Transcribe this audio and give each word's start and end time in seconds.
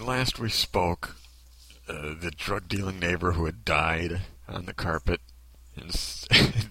when 0.00 0.08
last 0.08 0.38
we 0.38 0.48
spoke, 0.48 1.16
uh, 1.86 2.14
the 2.18 2.30
drug 2.30 2.68
dealing 2.68 2.98
neighbor 2.98 3.32
who 3.32 3.44
had 3.44 3.64
died 3.64 4.22
on 4.48 4.64
the 4.64 4.72
carpet 4.72 5.20
and 5.76 5.92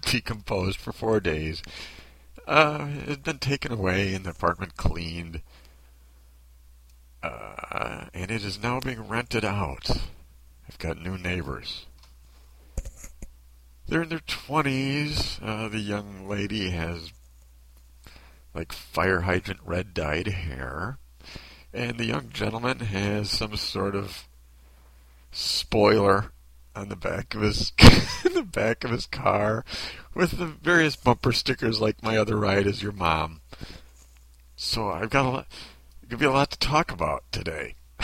decomposed 0.00 0.78
for 0.78 0.92
four 0.92 1.20
days 1.20 1.62
uh, 2.48 2.86
had 2.86 3.22
been 3.22 3.38
taken 3.38 3.72
away 3.72 4.14
and 4.14 4.24
the 4.24 4.30
apartment 4.30 4.76
cleaned. 4.76 5.42
Uh, 7.22 8.06
and 8.14 8.30
it 8.32 8.44
is 8.44 8.60
now 8.60 8.80
being 8.80 9.06
rented 9.06 9.44
out. 9.44 9.88
I've 10.68 10.78
got 10.78 11.00
new 11.00 11.16
neighbors. 11.16 11.86
They're 13.86 14.02
in 14.02 14.08
their 14.08 14.18
20s. 14.18 15.38
Uh, 15.40 15.68
the 15.68 15.78
young 15.78 16.28
lady 16.28 16.70
has 16.70 17.12
like 18.54 18.72
fire 18.72 19.20
hydrant 19.20 19.60
red 19.64 19.94
dyed 19.94 20.26
hair. 20.28 20.98
And 21.72 21.98
the 21.98 22.06
young 22.06 22.30
gentleman 22.30 22.80
has 22.80 23.30
some 23.30 23.56
sort 23.56 23.94
of 23.94 24.28
spoiler 25.30 26.32
on 26.74 26.88
the 26.88 26.96
back 26.96 27.34
of 27.34 27.42
his 27.42 27.72
the 28.24 28.42
back 28.42 28.84
of 28.84 28.90
his 28.90 29.06
car 29.06 29.64
with 30.14 30.38
the 30.38 30.46
various 30.46 30.96
bumper 30.96 31.32
stickers 31.32 31.80
like 31.80 32.02
my 32.02 32.16
other 32.16 32.36
ride 32.36 32.66
is 32.66 32.82
your 32.82 32.92
mom. 32.92 33.40
So 34.56 34.90
I've 34.90 35.10
got 35.10 35.26
a 35.26 35.28
lot 35.28 35.46
gonna 36.08 36.18
be 36.18 36.26
a 36.26 36.32
lot 36.32 36.50
to 36.50 36.58
talk 36.58 36.90
about 36.90 37.22
today. 37.30 37.76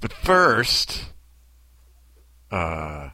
but 0.00 0.12
first 0.12 1.04
uh 2.50 3.10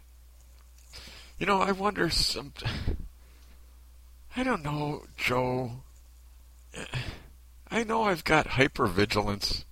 you 1.39 1.47
know, 1.47 1.61
I 1.61 1.73
wonder 1.73 2.09
some 2.11 2.53
I 4.37 4.43
don't 4.43 4.63
know, 4.63 5.05
Joe. 5.17 5.83
I 7.71 7.85
know 7.85 8.05
I've 8.05 8.25
got 8.25 8.49
hypervigilance. 8.49 9.65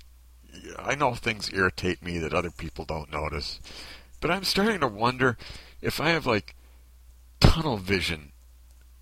I 0.78 0.94
know 0.94 1.14
things 1.14 1.52
irritate 1.52 2.02
me 2.02 2.18
that 2.18 2.32
other 2.32 2.50
people 2.50 2.84
don't 2.84 3.12
notice. 3.12 3.60
But 4.20 4.30
I'm 4.30 4.44
starting 4.44 4.80
to 4.80 4.88
wonder 4.88 5.36
if 5.80 6.00
I 6.00 6.10
have 6.10 6.26
like 6.26 6.54
tunnel 7.40 7.76
vision 7.76 8.32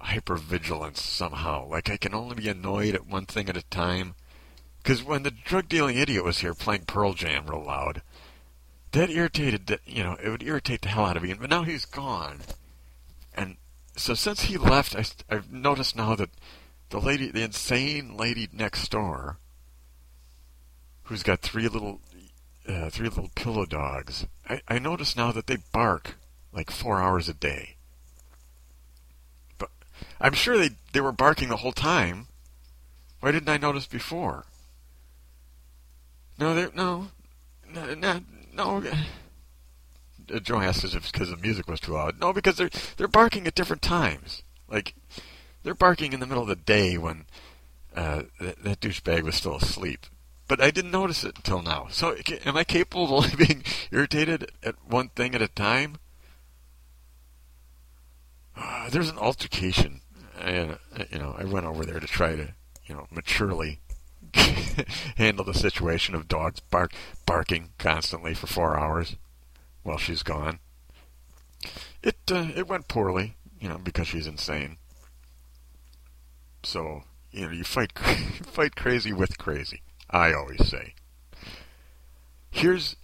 hypervigilance 0.01 0.99
somehow. 0.99 1.69
Like 1.69 1.91
I 1.91 1.97
can 1.97 2.15
only 2.15 2.37
be 2.37 2.49
annoyed 2.49 2.95
at 2.95 3.07
one 3.07 3.27
thing 3.27 3.49
at 3.49 3.57
a 3.57 3.63
time. 3.65 4.15
Because 4.83 5.03
when 5.03 5.25
the 5.25 5.31
drug 5.31 5.69
dealing 5.69 5.99
idiot 5.99 6.25
was 6.25 6.39
here 6.39 6.55
playing 6.55 6.85
Pearl 6.85 7.13
Jam 7.13 7.47
real 7.47 7.65
loud, 7.65 8.03
that 8.93 9.11
irritated, 9.11 9.67
that 9.67 9.81
you 9.85 10.03
know, 10.03 10.17
it 10.23 10.31
would 10.31 10.43
irritate 10.43 10.83
the 10.83 10.89
hell 10.89 11.07
out 11.07 11.17
of 11.17 11.23
me. 11.23 11.35
But 11.35 11.51
now 11.51 11.65
he's 11.65 11.85
gone. 11.85 12.41
And 13.35 13.57
so 13.97 14.15
since 14.15 14.43
he 14.43 14.57
left, 14.57 14.95
I, 14.95 15.05
I've 15.29 15.53
noticed 15.53 15.97
now 15.97 16.15
that 16.15 16.31
the 16.91 17.01
lady, 17.01 17.31
the 17.31 17.43
insane 17.43 18.17
lady 18.17 18.49
next 18.53 18.91
door, 18.91 19.39
who's 21.05 21.23
got 21.23 21.41
three 21.41 21.69
little, 21.69 22.01
uh, 22.69 22.91
three 22.91 23.09
little 23.09 23.31
pillow 23.35 23.67
dogs, 23.67 24.27
I, 24.49 24.61
I 24.69 24.79
notice 24.79 25.17
now 25.17 25.33
that 25.33 25.47
they 25.47 25.59
bark 25.73 26.15
like 26.53 26.71
four 26.71 27.01
hours 27.01 27.29
a 27.29 27.35
day. 27.35 27.77
But 29.59 29.71
I'm 30.21 30.33
sure 30.33 30.57
they 30.57 30.71
they 30.93 31.01
were 31.01 31.13
barking 31.13 31.49
the 31.49 31.57
whole 31.57 31.73
time. 31.73 32.29
Why 33.21 33.31
didn't 33.33 33.49
I 33.49 33.57
notice 33.57 33.87
before? 33.87 34.45
No, 36.39 36.55
they 36.55 36.69
no, 36.75 37.09
no, 37.73 37.95
no. 37.95 38.21
no 38.53 38.83
uh, 40.33 40.41
Joe 40.41 40.61
asked 40.61 40.85
if 40.85 41.13
because 41.13 41.31
the 41.31 41.37
music 41.37 41.69
was 41.69 41.81
too 41.81 41.93
loud. 41.93 42.21
No, 42.21 42.33
because 42.33 42.57
they're 42.57 42.71
they're 42.97 43.09
barking 43.09 43.47
at 43.47 43.55
different 43.55 43.83
times. 43.83 44.43
Like 44.69 44.95
they're 45.67 45.75
barking 45.75 46.13
in 46.13 46.21
the 46.21 46.27
middle 46.27 46.45
of 46.45 46.49
the 46.49 46.55
day 46.55 46.97
when 46.97 47.25
uh, 47.97 48.23
that, 48.39 48.63
that 48.63 48.81
douchebag 48.81 49.23
was 49.23 49.35
still 49.35 49.57
asleep. 49.57 50.07
But 50.47 50.61
I 50.61 50.71
didn't 50.71 50.93
notice 50.93 51.25
it 51.25 51.35
until 51.35 51.61
now. 51.61 51.89
So 51.91 52.15
am 52.45 52.57
I 52.57 52.63
capable 52.63 53.05
of 53.05 53.11
only 53.11 53.37
being 53.47 53.65
irritated 53.91 54.53
at 54.63 54.77
one 54.87 55.09
thing 55.09 55.35
at 55.35 55.43
a 55.43 55.49
time? 55.49 55.97
Uh, 58.57 58.89
there's 58.91 59.11
an 59.11 59.19
altercation. 59.19 60.03
I, 60.41 60.57
uh, 60.57 60.77
you 61.11 61.19
know, 61.19 61.35
I 61.37 61.43
went 61.43 61.67
over 61.67 61.85
there 61.85 61.99
to 61.99 62.07
try 62.07 62.37
to, 62.37 62.55
you 62.87 62.95
know, 62.95 63.09
maturely 63.11 63.81
handle 65.17 65.45
the 65.45 65.53
situation 65.53 66.15
of 66.15 66.29
dogs 66.29 66.61
bark 66.61 66.93
barking 67.27 67.71
constantly 67.79 68.35
for 68.35 68.47
four 68.47 68.79
hours 68.79 69.17
while 69.83 69.99
she's 69.99 70.23
gone. 70.23 70.61
It 72.05 72.19
uh, 72.31 72.51
it 72.55 72.69
went 72.69 72.87
poorly, 72.87 73.35
you 73.59 73.69
know, 73.69 73.79
because 73.79 74.07
she's 74.07 74.29
insane. 74.29 74.77
So 76.67 77.05
you 77.31 77.47
know, 77.47 77.53
you 77.53 77.63
fight 77.63 77.97
fight 77.99 78.75
crazy 78.75 79.13
with 79.13 79.39
crazy. 79.39 79.83
I 80.11 80.33
always 80.33 80.67
say. 80.67 80.95
Here's 82.51 82.97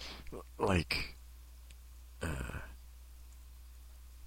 like 0.59 1.17
uh, 2.21 2.59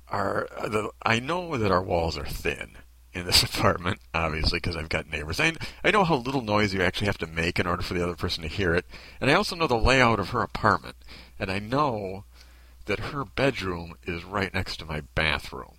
our 0.08 0.48
the 0.64 0.90
I 1.06 1.20
know 1.20 1.58
that 1.58 1.70
our 1.70 1.84
walls 1.84 2.18
are 2.18 2.26
thin 2.26 2.78
in 3.14 3.26
this 3.26 3.44
apartment, 3.56 4.00
obviously, 4.14 4.60
because 4.60 4.78
I've 4.78 4.88
got 4.88 5.12
neighbors. 5.12 5.42
I, 5.42 5.54
I 5.84 5.92
know 5.92 6.06
how 6.06 6.16
little 6.16 6.42
noise 6.42 6.74
you 6.74 6.82
actually 6.82 7.08
have 7.08 7.18
to 7.18 7.28
make 7.28 7.60
in 7.60 7.68
order 7.68 7.84
for 7.84 7.94
the 7.94 8.04
other 8.04 8.16
person 8.16 8.42
to 8.44 8.50
hear 8.50 8.74
it, 8.74 8.86
and 9.20 9.30
I 9.30 9.34
also 9.34 9.58
know 9.58 9.68
the 9.68 9.76
layout 9.76 10.22
of 10.22 10.30
her 10.30 10.44
apartment, 10.44 10.96
and 11.38 11.52
I 11.52 11.60
know 11.60 12.24
that 12.86 13.00
her 13.12 13.26
bedroom 13.26 13.96
is 14.06 14.24
right 14.24 14.54
next 14.54 14.78
to 14.78 14.86
my 14.86 15.02
bathroom. 15.14 15.76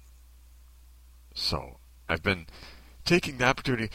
So 1.33 1.79
I've 2.07 2.23
been 2.23 2.47
taking 3.07 3.39
the 3.39 3.45
opportunity 3.45 3.91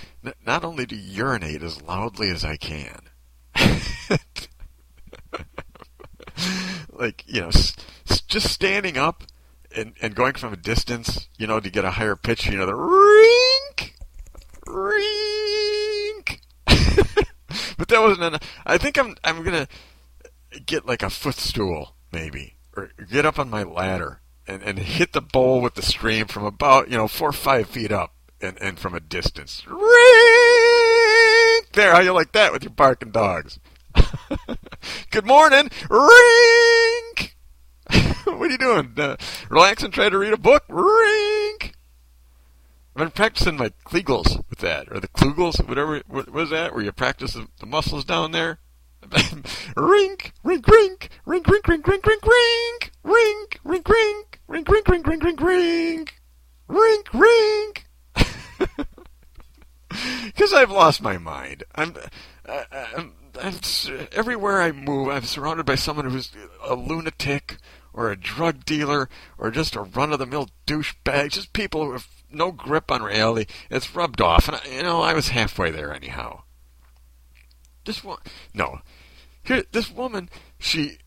not 0.45 0.63
only 0.63 0.85
to 0.87 0.95
urinate 0.95 1.61
as 1.61 1.81
loudly 1.81 2.29
as 2.29 2.43
I 2.43 2.57
can, 2.57 3.01
like, 6.91 7.23
you 7.27 7.41
know, 7.41 7.51
just 8.27 8.49
standing 8.49 8.97
up 8.97 9.23
and, 9.75 9.93
and 10.01 10.15
going 10.15 10.33
from 10.33 10.53
a 10.53 10.57
distance, 10.57 11.27
you 11.37 11.45
know, 11.47 11.59
to 11.59 11.69
get 11.69 11.85
a 11.85 11.91
higher 11.91 12.15
pitch, 12.15 12.47
you 12.47 12.57
know, 12.57 12.65
the 12.65 12.75
rink, 12.75 13.95
rink. 14.65 16.41
but 17.77 17.87
that 17.87 18.01
wasn't 18.01 18.23
enough. 18.23 18.41
I 18.65 18.77
think 18.77 18.97
I'm, 18.97 19.15
I'm 19.23 19.43
to 19.43 19.67
get 20.65 20.85
like 20.85 21.03
a 21.03 21.09
footstool, 21.09 21.95
maybe 22.11 22.55
or 22.75 22.91
get 23.09 23.25
up 23.25 23.39
on 23.39 23.49
my 23.49 23.63
ladder 23.63 24.21
and, 24.47 24.61
and 24.63 24.79
hit 24.79 25.13
the 25.13 25.21
bowl 25.21 25.61
with 25.61 25.75
the 25.75 25.81
stream 25.81 26.27
from 26.27 26.45
about, 26.45 26.89
you 26.89 26.97
know, 26.97 27.07
four 27.07 27.29
or 27.29 27.33
five 27.33 27.67
feet 27.67 27.91
up 27.91 28.13
and, 28.41 28.57
and 28.61 28.79
from 28.79 28.93
a 28.95 28.99
distance. 28.99 29.63
Ring! 29.67 29.81
There, 31.73 31.93
how 31.93 31.99
you 31.99 32.13
like 32.13 32.31
that 32.33 32.51
with 32.51 32.63
your 32.63 32.71
barking 32.71 33.11
dogs? 33.11 33.59
Good 35.11 35.25
morning! 35.25 35.69
Ring! 35.89 37.13
what 38.25 38.41
are 38.41 38.47
you 38.47 38.57
doing? 38.57 38.93
Uh, 38.97 39.17
relax 39.49 39.83
and 39.83 39.93
try 39.93 40.09
to 40.09 40.17
read 40.17 40.33
a 40.33 40.37
book? 40.37 40.63
Ring! 40.67 41.57
I've 42.93 42.97
been 42.97 43.11
practicing 43.11 43.55
my 43.55 43.69
Kegels 43.85 44.43
with 44.49 44.59
that, 44.59 44.91
or 44.91 44.99
the 44.99 45.07
Klugels, 45.07 45.65
whatever, 45.65 46.01
what 46.07 46.29
was 46.29 46.49
that, 46.49 46.73
where 46.73 46.83
you 46.83 46.91
practice 46.91 47.33
the, 47.33 47.47
the 47.59 47.65
muscles 47.65 48.03
down 48.03 48.31
there? 48.31 48.59
rink, 49.75 50.33
rink, 50.43 50.67
rink, 50.67 51.09
rink, 51.25 51.47
rink, 51.47 51.67
rink, 51.67 51.87
rink, 51.87 52.05
rink, 52.05 52.25
rink, 52.25 52.91
rink, 53.03 53.59
rink, 53.63 53.87
rink, 53.87 54.39
rink, 54.47 54.69
rink, 54.69 54.87
rink, 54.89 55.07
rink, 55.07 55.23
rink, 55.23 55.41
rink, 55.41 56.13
rink, 56.67 57.13
rink. 57.13 57.85
Because 60.25 60.53
I've 60.53 60.71
lost 60.71 61.01
my 61.01 61.17
mind. 61.17 61.63
I'm, 61.75 61.95
uh, 62.47 62.63
I'm, 62.95 63.13
I'm, 63.41 63.55
everywhere 64.11 64.61
I 64.61 64.71
move, 64.71 65.09
I'm 65.09 65.23
surrounded 65.23 65.65
by 65.65 65.75
someone 65.75 66.09
who's 66.09 66.31
a 66.63 66.75
lunatic 66.75 67.57
or 67.93 68.09
a 68.09 68.17
drug 68.17 68.65
dealer 68.65 69.09
or 69.37 69.51
just 69.51 69.75
a 69.75 69.81
run-of-the-mill 69.81 70.49
douchebag. 70.65 71.31
Just 71.31 71.53
people 71.53 71.85
who 71.85 71.91
have 71.93 72.07
no 72.31 72.51
grip 72.51 72.91
on 72.91 73.01
reality. 73.03 73.51
It's 73.69 73.95
rubbed 73.95 74.21
off, 74.21 74.47
and 74.47 74.59
you 74.71 74.83
know 74.83 75.01
I 75.01 75.13
was 75.13 75.29
halfway 75.29 75.71
there 75.71 75.93
anyhow. 75.93 76.43
This 77.85 78.03
one, 78.03 78.19
no. 78.53 78.79
Here, 79.43 79.63
this 79.71 79.91
woman, 79.91 80.29
she, 80.57 80.99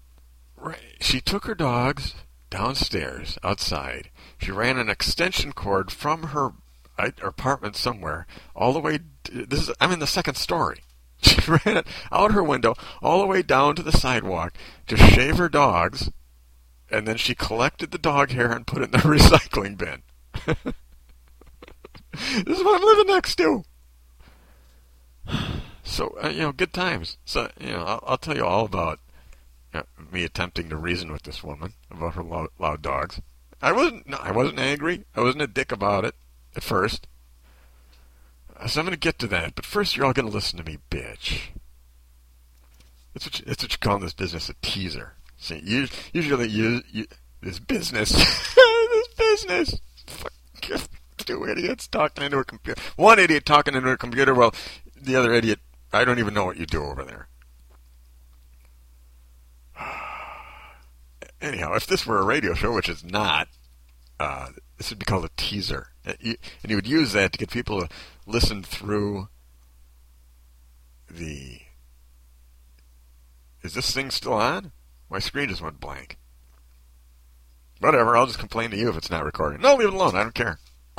she 1.01 1.21
took 1.21 1.47
her 1.47 1.55
dogs 1.55 2.15
downstairs, 2.51 3.39
outside. 3.43 4.11
She 4.39 4.51
ran 4.51 4.79
an 4.79 4.89
extension 4.89 5.53
cord 5.53 5.91
from 5.91 6.25
her 6.25 6.53
apartment 6.99 7.77
somewhere 7.77 8.27
all 8.55 8.73
the 8.73 8.81
way. 8.81 9.01
This 9.31 9.69
is, 9.69 9.71
I'm 9.81 9.93
in 9.93 9.99
the 9.99 10.07
second 10.07 10.37
story. 10.37 10.81
She 11.23 11.41
ran 11.51 11.79
it 11.79 11.87
out 12.13 12.33
her 12.33 12.43
window 12.43 12.75
all 13.01 13.21
the 13.21 13.27
way 13.27 13.41
down 13.41 13.77
to 13.77 13.83
the 13.83 13.93
sidewalk 13.93 14.53
to 14.89 14.97
shave 14.97 15.39
her 15.39 15.49
dogs, 15.49 16.11
and 16.91 17.09
then 17.09 17.17
she 17.17 17.35
collected 17.35 17.91
the 17.91 17.99
dog 17.99 18.31
hair 18.31 18.53
and 18.53 18.67
put 18.67 18.83
it 18.83 18.87
in 18.87 18.91
the 18.91 18.99
recycling 19.09 19.79
bin. 19.79 20.03
this 22.45 22.59
is 22.59 22.63
what 22.63 22.79
I'm 22.79 22.87
living 22.87 23.15
next 23.15 23.37
to. 23.37 23.65
So 25.87 26.17
uh, 26.25 26.29
you 26.29 26.41
know, 26.41 26.53
good 26.53 26.73
times. 26.73 27.19
So 27.27 27.51
you 27.61 27.73
know, 27.73 27.85
I'll, 27.85 28.05
I'll 28.07 28.17
tell 28.17 28.35
you 28.35 28.45
all 28.45 28.65
about 28.65 29.01
me 30.11 30.25
attempting 30.25 30.71
to 30.71 30.77
reason 30.77 31.13
with 31.13 31.25
this 31.25 31.45
woman 31.45 31.75
about 31.91 32.15
her 32.15 32.23
loud, 32.23 32.49
loud 32.59 32.81
dogs. 32.81 33.21
I 33.61 33.73
wasn't. 33.73 34.09
No, 34.09 34.17
I 34.17 34.33
wasn't 34.33 34.59
angry. 34.59 35.05
I 35.15 35.21
wasn't 35.21 35.43
a 35.43 35.47
dick 35.47 35.71
about 35.73 36.07
it 36.07 36.15
at 36.57 36.63
first. 36.63 37.07
So 38.67 38.81
I'm 38.81 38.87
going 38.87 38.95
to 38.95 38.99
get 38.99 39.19
to 39.19 39.27
that. 39.29 39.55
But 39.55 39.67
first, 39.67 39.97
you're 39.97 40.07
all 40.07 40.13
going 40.13 40.29
to 40.29 40.33
listen 40.33 40.59
to 40.59 40.65
me, 40.65 40.79
bitch. 40.91 41.49
That's 43.13 43.27
what 43.27 43.39
you, 43.39 43.45
that's 43.47 43.63
what 43.63 43.73
you 43.73 43.79
call 43.79 43.97
in 43.97 44.03
this 44.03 44.15
business 44.15 44.49
a 44.49 44.55
teaser. 44.63 45.15
See, 45.37 45.61
you, 45.65 45.89
usually 46.13 46.49
you, 46.49 46.83
you 46.91 47.07
this 47.43 47.59
business, 47.59 48.11
this 48.55 49.09
business. 49.17 49.81
Fuck, 50.07 50.33
two 51.19 51.47
idiots 51.47 51.87
talking 51.87 52.25
into 52.25 52.39
a 52.39 52.45
computer. 52.45 52.81
One 52.97 53.19
idiot 53.19 53.45
talking 53.45 53.75
into 53.75 53.91
a 53.91 53.97
computer. 53.97 54.35
Well, 54.35 54.55
the 54.97 55.17
other 55.17 55.33
idiot. 55.33 55.61
I 55.93 56.05
don't 56.05 56.19
even 56.19 56.35
know 56.35 56.45
what 56.45 56.57
you 56.57 56.67
do 56.67 56.83
over 56.83 57.05
there. 57.05 57.29
Anyhow, 61.41 61.75
if 61.75 61.87
this 61.87 62.07
were 62.07 62.19
a 62.19 62.25
radio 62.25 62.55
show, 62.55 62.75
which 62.75 62.89
is 62.89 63.05
not, 63.05 63.49
uh, 64.19 64.49
this 64.77 64.91
would 64.91 64.99
be 64.99 65.05
called 65.05 65.25
a 65.25 65.31
teaser. 65.37 65.89
And 66.05 66.17
you, 66.21 66.77
would 66.77 66.87
use 66.87 67.13
that 67.13 67.33
to 67.33 67.39
get 67.39 67.51
people 67.51 67.81
to 67.81 67.89
listen 68.27 68.63
through 68.63 69.29
the. 71.11 71.61
Is 73.63 73.75
this 73.75 73.93
thing 73.93 74.11
still 74.11 74.35
on? 74.35 74.73
My 75.11 75.19
screen 75.19 75.49
just 75.49 75.63
went 75.63 75.81
blank. 75.81 76.19
Whatever, 77.81 78.17
I'll 78.17 78.27
just 78.27 78.39
complain 78.39 78.71
to 78.71 78.77
you 78.77 78.91
if 78.91 78.97
it's 78.97 79.11
not 79.11 79.25
recording. 79.25 79.61
No, 79.61 79.75
leave 79.75 79.89
it 79.89 79.95
alone. 79.95 80.15
I 80.17 80.23
don't 80.23 80.35
care. 80.35 80.59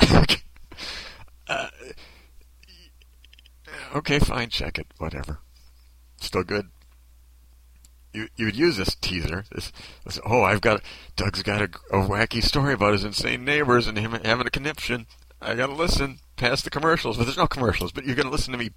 uh, 1.48 1.68
okay, 3.94 4.18
fine, 4.18 4.48
check 4.50 4.78
it. 4.78 4.86
Whatever. 4.98 5.38
Still 6.18 6.44
good 6.44 6.70
you 8.16 8.28
you 8.36 8.46
would 8.46 8.56
use 8.56 8.76
this 8.76 8.94
teaser. 8.94 9.44
This, 9.52 9.72
this 10.04 10.18
oh, 10.24 10.42
I've 10.42 10.60
got 10.60 10.82
Doug's 11.16 11.42
got 11.42 11.60
a, 11.60 11.64
a, 11.92 12.06
wacky 12.08 12.42
story 12.42 12.72
about 12.72 12.94
his 12.94 13.04
insane 13.04 13.44
neighbors 13.44 13.86
and 13.86 13.98
him 13.98 14.12
having 14.12 14.46
a 14.46 14.50
conniption. 14.50 15.06
I 15.40 15.54
got 15.54 15.66
to 15.66 15.74
listen 15.74 16.20
past 16.36 16.64
the 16.64 16.70
commercials, 16.70 17.18
but 17.18 17.24
there's 17.24 17.36
no 17.36 17.46
commercials. 17.46 17.92
But 17.92 18.06
you're 18.06 18.16
to 18.16 18.28
listen 18.30 18.52
to 18.52 18.58
me 18.58 18.70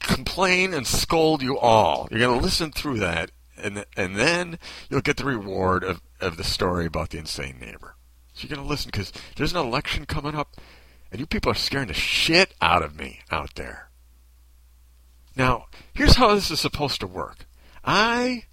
complain 0.00 0.72
and 0.72 0.86
scold 0.86 1.42
you 1.42 1.58
all. 1.58 2.08
You're 2.10 2.20
to 2.38 2.44
listen 2.44 2.70
through 2.70 3.00
that, 3.00 3.32
and 3.58 3.84
and 3.96 4.16
then 4.16 4.58
you'll 4.88 5.00
get 5.00 5.16
the 5.16 5.24
reward 5.24 5.82
of 5.82 6.00
of 6.20 6.36
the 6.36 6.44
story 6.44 6.86
about 6.86 7.10
the 7.10 7.18
insane 7.18 7.56
neighbor. 7.60 7.96
So 8.32 8.46
you're 8.46 8.56
to 8.56 8.62
listen 8.62 8.90
because 8.90 9.12
there's 9.36 9.52
an 9.52 9.58
election 9.58 10.06
coming 10.06 10.36
up, 10.36 10.56
and 11.10 11.20
you 11.20 11.26
people 11.26 11.50
are 11.50 11.56
scaring 11.56 11.88
the 11.88 11.94
shit 11.94 12.54
out 12.62 12.82
of 12.82 12.96
me 12.96 13.20
out 13.30 13.56
there. 13.56 13.90
Now, 15.34 15.66
here's 15.94 16.16
how 16.16 16.34
this 16.34 16.50
is 16.50 16.60
supposed 16.60 17.00
to 17.00 17.06
work. 17.06 17.46
I 17.84 18.44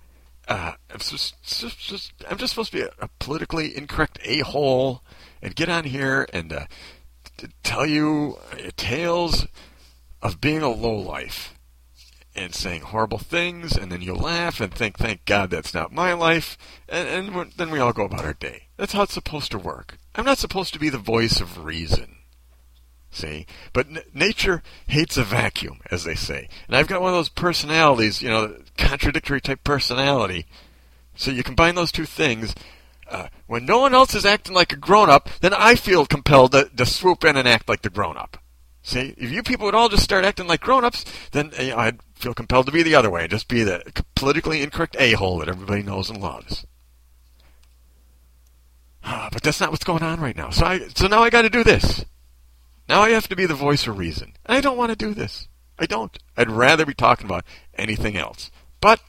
uh, 0.49 0.73
I'm, 0.89 0.99
just, 0.99 1.41
just, 1.43 1.79
just, 1.79 2.13
I'm 2.29 2.37
just 2.37 2.53
supposed 2.53 2.71
to 2.71 2.77
be 2.77 2.83
a, 2.83 2.89
a 2.99 3.09
politically 3.19 3.77
incorrect 3.77 4.19
a 4.23 4.39
hole 4.39 5.03
and 5.41 5.55
get 5.55 5.69
on 5.69 5.83
here 5.83 6.27
and 6.33 6.51
uh, 6.51 6.65
tell 7.63 7.85
you 7.85 8.37
uh, 8.51 8.71
tales 8.75 9.47
of 10.21 10.41
being 10.41 10.61
a 10.61 10.69
lowlife 10.69 11.53
and 12.35 12.53
saying 12.55 12.81
horrible 12.81 13.17
things, 13.17 13.77
and 13.77 13.91
then 13.91 14.01
you 14.01 14.13
laugh 14.13 14.59
and 14.59 14.73
think, 14.73 14.97
"Thank 14.97 15.25
God 15.25 15.49
that's 15.49 15.73
not 15.73 15.91
my 15.91 16.13
life," 16.13 16.57
and, 16.87 17.29
and 17.29 17.51
then 17.57 17.69
we 17.69 17.79
all 17.79 17.93
go 17.93 18.05
about 18.05 18.25
our 18.25 18.33
day. 18.33 18.67
That's 18.77 18.93
how 18.93 19.03
it's 19.03 19.13
supposed 19.13 19.51
to 19.51 19.57
work. 19.57 19.97
I'm 20.15 20.25
not 20.25 20.37
supposed 20.37 20.73
to 20.73 20.79
be 20.79 20.89
the 20.89 20.97
voice 20.97 21.41
of 21.41 21.63
reason. 21.63 22.18
See? 23.11 23.45
But 23.73 23.87
n- 23.87 24.03
nature 24.13 24.61
hates 24.87 25.17
a 25.17 25.23
vacuum, 25.23 25.79
as 25.91 26.03
they 26.03 26.15
say. 26.15 26.47
And 26.67 26.75
I've 26.75 26.87
got 26.87 27.01
one 27.01 27.09
of 27.09 27.15
those 27.15 27.29
personalities, 27.29 28.21
you 28.21 28.29
know, 28.29 28.57
contradictory 28.77 29.41
type 29.41 29.63
personality. 29.63 30.45
So 31.15 31.31
you 31.31 31.43
combine 31.43 31.75
those 31.75 31.91
two 31.91 32.05
things. 32.05 32.53
Uh, 33.09 33.27
when 33.47 33.65
no 33.65 33.79
one 33.79 33.95
else 33.95 34.13
is 34.13 34.25
acting 34.25 34.53
like 34.53 34.71
a 34.71 34.77
grown 34.77 35.09
up, 35.09 35.29
then 35.41 35.53
I 35.53 35.75
feel 35.75 36.05
compelled 36.05 36.51
to, 36.51 36.69
to 36.77 36.85
swoop 36.85 37.23
in 37.23 37.35
and 37.35 37.47
act 37.47 37.67
like 37.67 37.81
the 37.81 37.89
grown 37.89 38.17
up. 38.17 38.37
See, 38.83 39.13
if 39.17 39.31
you 39.31 39.43
people 39.43 39.65
would 39.65 39.75
all 39.75 39.89
just 39.89 40.03
start 40.03 40.23
acting 40.25 40.47
like 40.47 40.61
grown 40.61 40.85
ups, 40.85 41.03
then 41.31 41.51
uh, 41.59 41.75
I'd 41.75 41.99
feel 42.15 42.33
compelled 42.33 42.67
to 42.67 42.71
be 42.71 42.83
the 42.83 42.95
other 42.95 43.09
way, 43.09 43.21
and 43.21 43.29
just 43.29 43.47
be 43.47 43.63
the 43.63 43.83
politically 44.15 44.61
incorrect 44.61 44.95
a 44.99 45.13
hole 45.13 45.39
that 45.39 45.49
everybody 45.49 45.83
knows 45.83 46.09
and 46.09 46.21
loves. 46.21 46.65
Ah, 49.03 49.29
but 49.31 49.41
that's 49.41 49.59
not 49.59 49.71
what's 49.71 49.83
going 49.83 50.03
on 50.03 50.19
right 50.19 50.35
now. 50.35 50.49
So 50.49 50.65
I, 50.65 50.87
so 50.95 51.07
now 51.07 51.23
I 51.23 51.29
got 51.29 51.41
to 51.41 51.49
do 51.49 51.63
this. 51.63 52.05
Now 52.89 53.03
I 53.03 53.11
have 53.11 53.27
to 53.27 53.35
be 53.35 53.45
the 53.45 53.53
voice 53.53 53.85
of 53.85 53.99
reason. 53.99 54.33
I 54.47 54.61
don't 54.61 54.77
want 54.77 54.89
to 54.89 54.95
do 54.95 55.13
this. 55.13 55.47
I 55.77 55.85
don't. 55.85 56.17
I'd 56.35 56.49
rather 56.49 56.87
be 56.87 56.95
talking 56.95 57.27
about 57.27 57.45
anything 57.75 58.17
else. 58.17 58.49
But 58.81 58.99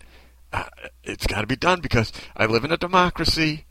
uh, 0.53 0.65
it's 1.03 1.27
got 1.27 1.41
to 1.41 1.47
be 1.47 1.57
done 1.57 1.81
because 1.81 2.13
I 2.37 2.45
live 2.45 2.63
in 2.63 2.73
a 2.73 2.77
democracy 2.77 3.65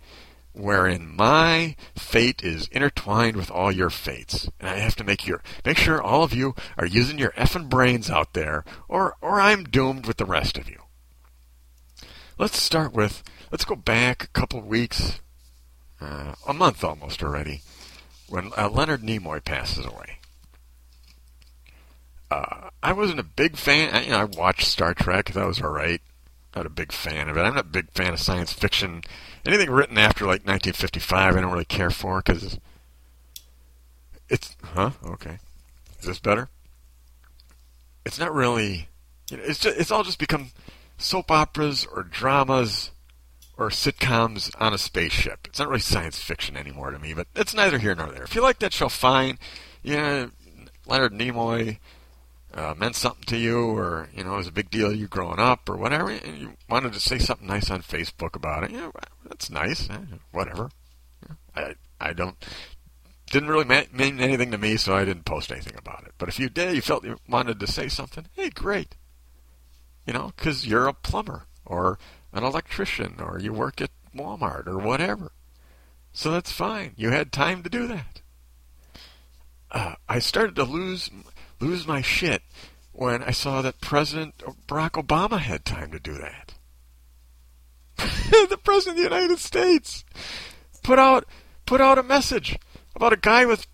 wherein 0.52 1.16
my 1.16 1.76
fate 1.96 2.44
is 2.44 2.68
intertwined 2.72 3.38
with 3.38 3.52
all 3.52 3.72
your 3.72 3.92
fates. 3.92 4.50
And 4.60 4.68
I 4.68 4.78
have 4.78 4.96
to 4.96 5.04
make 5.04 5.28
your 5.28 5.44
make 5.64 5.78
sure 5.78 6.02
all 6.02 6.24
of 6.24 6.34
you 6.34 6.56
are 6.76 6.88
using 6.88 7.20
your 7.20 7.32
effing 7.32 7.70
brains 7.70 8.10
out 8.10 8.34
there 8.34 8.66
or 8.88 9.16
or 9.22 9.40
I'm 9.40 9.64
doomed 9.64 10.08
with 10.08 10.18
the 10.18 10.26
rest 10.26 10.58
of 10.58 10.68
you. 10.68 10.82
Let's 12.40 12.60
start 12.60 12.94
with 12.94 13.22
let's 13.52 13.66
go 13.66 13.76
back 13.76 14.24
a 14.24 14.28
couple 14.30 14.60
weeks 14.62 15.20
uh, 16.02 16.34
a 16.48 16.54
month 16.54 16.84
almost 16.84 17.22
already 17.22 17.62
when 18.30 18.52
uh, 18.58 18.70
Leonard 18.70 19.02
Nimoy 19.02 19.44
passes 19.44 19.86
away. 19.86 20.20
Uh, 22.32 22.70
I 22.84 22.94
wasn't 22.94 23.20
a 23.20 23.24
big 23.24 23.58
fan. 23.58 24.04
You 24.04 24.12
know, 24.12 24.20
I 24.20 24.24
watched 24.26 24.68
Star 24.68 24.94
Trek. 24.94 25.32
That 25.34 25.48
was 25.48 25.62
all 25.62 25.72
right. 25.72 26.02
Not 26.56 26.66
a 26.66 26.70
big 26.70 26.92
fan 26.92 27.30
of 27.30 27.38
it. 27.38 27.42
I'm 27.42 27.56
not 27.56 27.66
a 27.66 27.70
big 27.70 27.92
fan 27.92 28.14
of 28.14 28.20
science 28.20 28.54
fiction. 28.54 29.02
Anything 29.46 29.70
written 29.70 29.98
after 29.98 30.26
like 30.26 30.46
1955, 30.46 31.36
I 31.36 31.42
don't 31.42 31.52
really 31.52 31.66
care 31.66 31.90
for 31.90 32.22
because 32.22 32.60
it's 34.30 34.56
huh 34.64 34.92
okay. 35.06 35.40
Is 36.00 36.06
this 36.06 36.20
better? 36.20 36.50
It's 38.06 38.20
not 38.20 38.34
really. 38.34 38.90
You 39.30 39.38
know, 39.38 39.44
it's 39.44 39.60
just, 39.60 39.78
it's 39.78 39.92
all 39.92 40.04
just 40.04 40.20
become 40.20 40.52
soap 40.98 41.32
operas 41.32 41.86
or 41.86 42.04
dramas 42.04 42.92
or 43.60 43.70
sitcoms 43.70 44.50
on 44.60 44.74
a 44.74 44.78
spaceship. 44.78 45.48
It's 45.48 45.60
not 45.60 45.68
really 45.68 45.82
science 45.82 46.20
fiction 46.20 46.56
anymore 46.56 46.92
to 46.92 47.00
me, 47.00 47.14
but 47.14 47.28
it's 47.36 47.54
neither 47.54 47.78
here 47.78 47.94
nor 47.94 48.08
there. 48.08 48.24
If 48.24 48.34
you 48.34 48.42
like 48.42 48.60
that 48.60 48.74
show, 48.74 48.88
fine. 48.88 49.38
Yeah, 49.84 50.28
Leonard 50.86 51.14
Nimoy 51.14 51.78
uh, 52.54 52.74
meant 52.78 52.96
something 52.96 53.26
to 53.26 53.38
you, 53.38 53.60
or 53.60 54.10
you 54.16 54.24
know, 54.24 54.36
it 54.36 54.38
was 54.38 54.48
a 54.48 54.54
big 54.54 54.70
deal 54.70 54.90
to 54.90 54.98
you 54.98 55.08
growing 55.08 55.40
up, 55.40 55.70
or 55.70 55.76
whatever, 55.76 56.10
and 56.10 56.38
you 56.38 56.54
wanted 56.70 56.94
to 56.94 57.00
say 57.00 57.20
something 57.20 57.48
nice 57.48 57.70
on 57.70 57.82
Facebook 57.82 58.36
about 58.36 58.64
it. 58.64 58.72
Yeah, 58.72 58.92
that's 59.28 59.50
nice. 59.50 59.90
Eh, 59.90 59.98
whatever. 60.32 60.70
I 61.56 61.76
I 62.00 62.14
don't 62.14 62.36
didn't 63.30 63.50
really 63.50 63.66
mean 63.66 64.20
anything 64.20 64.52
to 64.52 64.58
me, 64.58 64.78
so 64.78 64.96
I 64.96 65.06
didn't 65.06 65.26
post 65.26 65.52
anything 65.52 65.78
about 65.78 66.04
it. 66.06 66.14
But 66.18 66.30
if 66.30 66.40
you 66.40 66.50
did, 66.50 66.76
you 66.76 66.82
felt 66.82 67.04
you 67.04 67.18
wanted 67.28 67.60
to 67.60 67.68
say 67.68 67.88
something, 67.88 68.26
hey, 68.34 68.50
great. 68.50 68.96
You 70.08 70.14
know, 70.14 70.32
because 70.36 70.66
you're 70.66 70.88
a 70.88 70.94
plumber 70.94 71.44
or 71.66 72.00
an 72.34 72.44
electrician 72.44 73.16
or 73.20 73.40
you 73.40 73.54
work 73.54 73.82
at 73.82 73.92
Walmart 74.16 74.68
or 74.68 74.78
whatever. 74.78 75.32
So 76.14 76.32
that's 76.32 76.52
fine. 76.52 76.94
You 76.98 77.12
had 77.12 77.32
time 77.32 77.64
to 77.64 77.70
do 77.70 77.88
that. 77.88 78.22
Uh, 79.72 79.96
I 80.08 80.20
started 80.20 80.56
to 80.56 80.64
lose 80.64 81.10
lose 81.60 81.86
my 81.86 82.02
shit 82.02 82.42
when 82.92 83.22
I 83.22 83.32
saw 83.32 83.62
that 83.62 83.82
President 83.82 84.38
Barack 84.68 84.92
Obama 84.92 85.40
had 85.40 85.64
time 85.64 85.92
to 85.92 86.00
do 86.00 86.14
that. 86.16 86.54
the 88.50 88.58
President 88.58 88.98
of 88.98 89.12
the 89.12 89.16
United 89.16 89.40
States 89.40 90.04
put 90.82 90.98
out 90.98 91.26
put 91.66 91.82
out 91.82 91.98
a 91.98 92.04
message 92.04 92.58
about 92.96 93.14
a 93.14 93.18
guy 93.18 93.46
with 93.46 93.68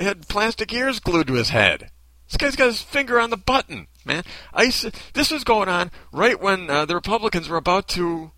had 0.00 0.28
plastic 0.28 0.72
ears 0.72 1.00
glued 1.00 1.26
to 1.26 1.34
his 1.34 1.50
head. 1.50 1.90
This 2.28 2.38
guy's 2.38 2.56
got 2.56 2.66
his 2.66 2.80
finger 2.80 3.20
on 3.20 3.30
the 3.30 3.36
button 3.36 3.88
man. 4.04 4.24
ISIS, 4.52 4.92
this 5.14 5.30
was 5.30 5.44
going 5.44 5.68
on 5.68 5.90
right 6.12 6.40
when 6.40 6.68
uh, 6.68 6.84
the 6.84 6.94
Republicans 6.94 7.48
were 7.48 7.56
about 7.56 7.88
to 7.88 8.32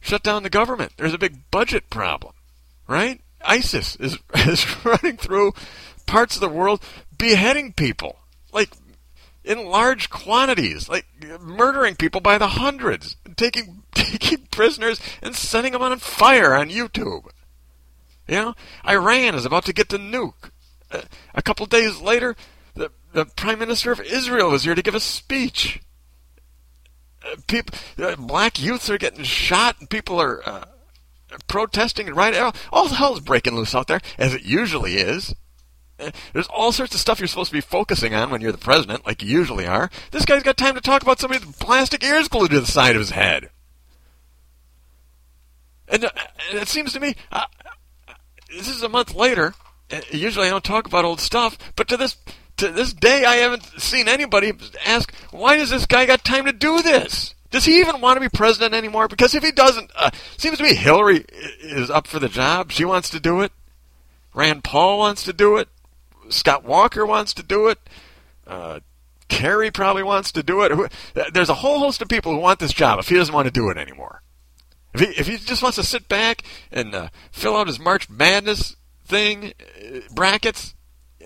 shut 0.00 0.22
down 0.22 0.42
the 0.42 0.50
government. 0.50 0.92
There's 0.96 1.14
a 1.14 1.18
big 1.18 1.50
budget 1.50 1.90
problem, 1.90 2.34
right? 2.86 3.20
ISIS 3.44 3.96
is, 3.96 4.18
is 4.34 4.84
running 4.84 5.16
through 5.16 5.52
parts 6.06 6.34
of 6.34 6.40
the 6.40 6.48
world 6.48 6.82
beheading 7.16 7.72
people, 7.72 8.18
like 8.52 8.70
in 9.44 9.66
large 9.66 10.10
quantities, 10.10 10.88
like 10.88 11.06
murdering 11.40 11.94
people 11.94 12.20
by 12.20 12.38
the 12.38 12.48
hundreds, 12.48 13.16
taking 13.36 13.82
taking 13.92 14.46
prisoners 14.50 15.00
and 15.22 15.34
setting 15.34 15.72
them 15.72 15.82
on 15.82 15.98
fire 15.98 16.54
on 16.54 16.70
YouTube. 16.70 17.28
You 18.26 18.36
know, 18.36 18.54
Iran 18.88 19.34
is 19.34 19.44
about 19.44 19.64
to 19.66 19.72
get 19.72 19.90
the 19.90 19.98
nuke. 19.98 20.50
Uh, 20.90 21.02
a 21.34 21.42
couple 21.42 21.66
days 21.66 22.00
later, 22.00 22.36
the, 22.74 22.90
the 23.12 23.24
Prime 23.24 23.58
Minister 23.58 23.92
of 23.92 24.00
Israel 24.00 24.50
was 24.50 24.64
here 24.64 24.74
to 24.74 24.82
give 24.82 24.94
a 24.94 25.00
speech. 25.00 25.80
Uh, 27.24 27.36
people, 27.46 27.78
uh, 27.98 28.16
black 28.16 28.60
youths 28.60 28.90
are 28.90 28.98
getting 28.98 29.24
shot, 29.24 29.76
and 29.80 29.88
people 29.88 30.20
are 30.20 30.46
uh, 30.46 30.64
protesting 31.46 32.08
and 32.08 32.16
rioting. 32.16 32.60
All 32.72 32.88
the 32.88 32.96
hell's 32.96 33.20
breaking 33.20 33.54
loose 33.54 33.74
out 33.74 33.86
there, 33.86 34.00
as 34.18 34.34
it 34.34 34.42
usually 34.42 34.96
is. 34.96 35.34
Uh, 35.98 36.10
there's 36.32 36.48
all 36.48 36.72
sorts 36.72 36.94
of 36.94 37.00
stuff 37.00 37.20
you're 37.20 37.28
supposed 37.28 37.50
to 37.50 37.56
be 37.56 37.60
focusing 37.60 38.14
on 38.14 38.30
when 38.30 38.40
you're 38.40 38.52
the 38.52 38.58
president, 38.58 39.06
like 39.06 39.22
you 39.22 39.28
usually 39.28 39.66
are. 39.66 39.90
This 40.10 40.24
guy's 40.24 40.42
got 40.42 40.56
time 40.56 40.74
to 40.74 40.80
talk 40.80 41.02
about 41.02 41.20
somebody 41.20 41.44
with 41.44 41.58
plastic 41.58 42.02
ears 42.02 42.28
glued 42.28 42.50
to 42.50 42.60
the 42.60 42.66
side 42.66 42.96
of 42.96 43.00
his 43.00 43.10
head. 43.10 43.50
And, 45.88 46.04
and 46.04 46.58
it 46.58 46.68
seems 46.68 46.92
to 46.94 47.00
me, 47.00 47.14
this 48.50 48.68
is 48.68 48.82
a 48.82 48.88
month 48.88 49.14
later. 49.14 49.54
Usually 50.10 50.46
I 50.48 50.50
don't 50.50 50.64
talk 50.64 50.86
about 50.86 51.04
old 51.04 51.20
stuff, 51.20 51.56
but 51.76 51.86
to 51.88 51.96
this 51.96 52.16
to 52.56 52.68
this 52.70 52.92
day 52.92 53.24
I 53.24 53.36
haven't 53.36 53.64
seen 53.78 54.08
anybody 54.08 54.52
ask, 54.84 55.12
why 55.30 55.56
does 55.56 55.70
this 55.70 55.86
guy 55.86 56.06
got 56.06 56.24
time 56.24 56.46
to 56.46 56.52
do 56.52 56.82
this? 56.82 57.34
Does 57.50 57.64
he 57.64 57.78
even 57.80 58.00
want 58.00 58.16
to 58.16 58.20
be 58.20 58.28
president 58.28 58.74
anymore? 58.74 59.06
Because 59.06 59.34
if 59.34 59.44
he 59.44 59.52
doesn't, 59.52 59.90
uh, 59.94 60.10
seems 60.36 60.58
to 60.58 60.64
me 60.64 60.74
Hillary 60.74 61.24
is 61.60 61.88
up 61.88 62.06
for 62.06 62.18
the 62.18 62.28
job. 62.28 62.72
She 62.72 62.84
wants 62.84 63.10
to 63.10 63.20
do 63.20 63.42
it. 63.42 63.52
Rand 64.34 64.64
Paul 64.64 64.98
wants 64.98 65.22
to 65.24 65.32
do 65.32 65.56
it. 65.56 65.68
Scott 66.30 66.64
Walker 66.64 67.06
wants 67.06 67.32
to 67.34 67.42
do 67.42 67.68
it. 67.68 67.78
Uh, 68.46 68.80
Kerry 69.28 69.70
probably 69.70 70.02
wants 70.02 70.32
to 70.32 70.42
do 70.42 70.62
it. 70.62 70.92
There's 71.32 71.48
a 71.48 71.54
whole 71.54 71.78
host 71.78 72.02
of 72.02 72.08
people 72.08 72.32
who 72.32 72.38
want 72.38 72.58
this 72.58 72.72
job 72.72 72.98
if 72.98 73.08
he 73.08 73.16
doesn't 73.16 73.34
want 73.34 73.46
to 73.46 73.52
do 73.52 73.70
it 73.70 73.78
anymore. 73.78 74.22
If 74.92 75.00
he, 75.00 75.06
if 75.06 75.26
he 75.26 75.38
just 75.38 75.62
wants 75.62 75.76
to 75.76 75.84
sit 75.84 76.08
back 76.08 76.42
and 76.70 76.94
uh, 76.94 77.08
fill 77.32 77.56
out 77.56 77.66
his 77.66 77.80
March 77.80 78.08
Madness 78.08 78.76
thing, 79.04 79.52
uh, 79.62 80.00
brackets, 80.12 80.74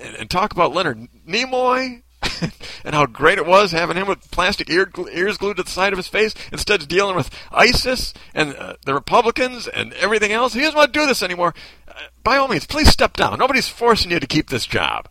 and, 0.00 0.16
and, 0.16 0.30
talk 0.30 0.52
about 0.52 0.74
Leonard 0.74 1.08
Nimoy 1.26 2.02
and 2.84 2.94
how 2.94 3.06
great 3.06 3.38
it 3.38 3.46
was 3.46 3.72
having 3.72 3.96
him 3.96 4.06
with 4.06 4.30
plastic 4.30 4.70
ear, 4.70 4.90
ears 5.12 5.38
glued 5.38 5.56
to 5.56 5.62
the 5.62 5.70
side 5.70 5.92
of 5.92 5.96
his 5.96 6.08
face 6.08 6.34
instead 6.52 6.82
of 6.82 6.88
dealing 6.88 7.16
with 7.16 7.30
ISIS 7.50 8.14
and 8.34 8.54
uh, 8.56 8.74
the 8.84 8.94
Republicans 8.94 9.68
and 9.68 9.92
everything 9.94 10.32
else. 10.32 10.54
He 10.54 10.60
doesn't 10.60 10.76
want 10.76 10.92
to 10.92 10.98
do 10.98 11.06
this 11.06 11.22
anymore. 11.22 11.54
Uh, 11.86 11.92
by 12.22 12.36
all 12.36 12.48
means, 12.48 12.66
please 12.66 12.88
step 12.88 13.16
down. 13.16 13.38
Nobody's 13.38 13.68
forcing 13.68 14.10
you 14.10 14.20
to 14.20 14.26
keep 14.26 14.50
this 14.50 14.66
job. 14.66 15.08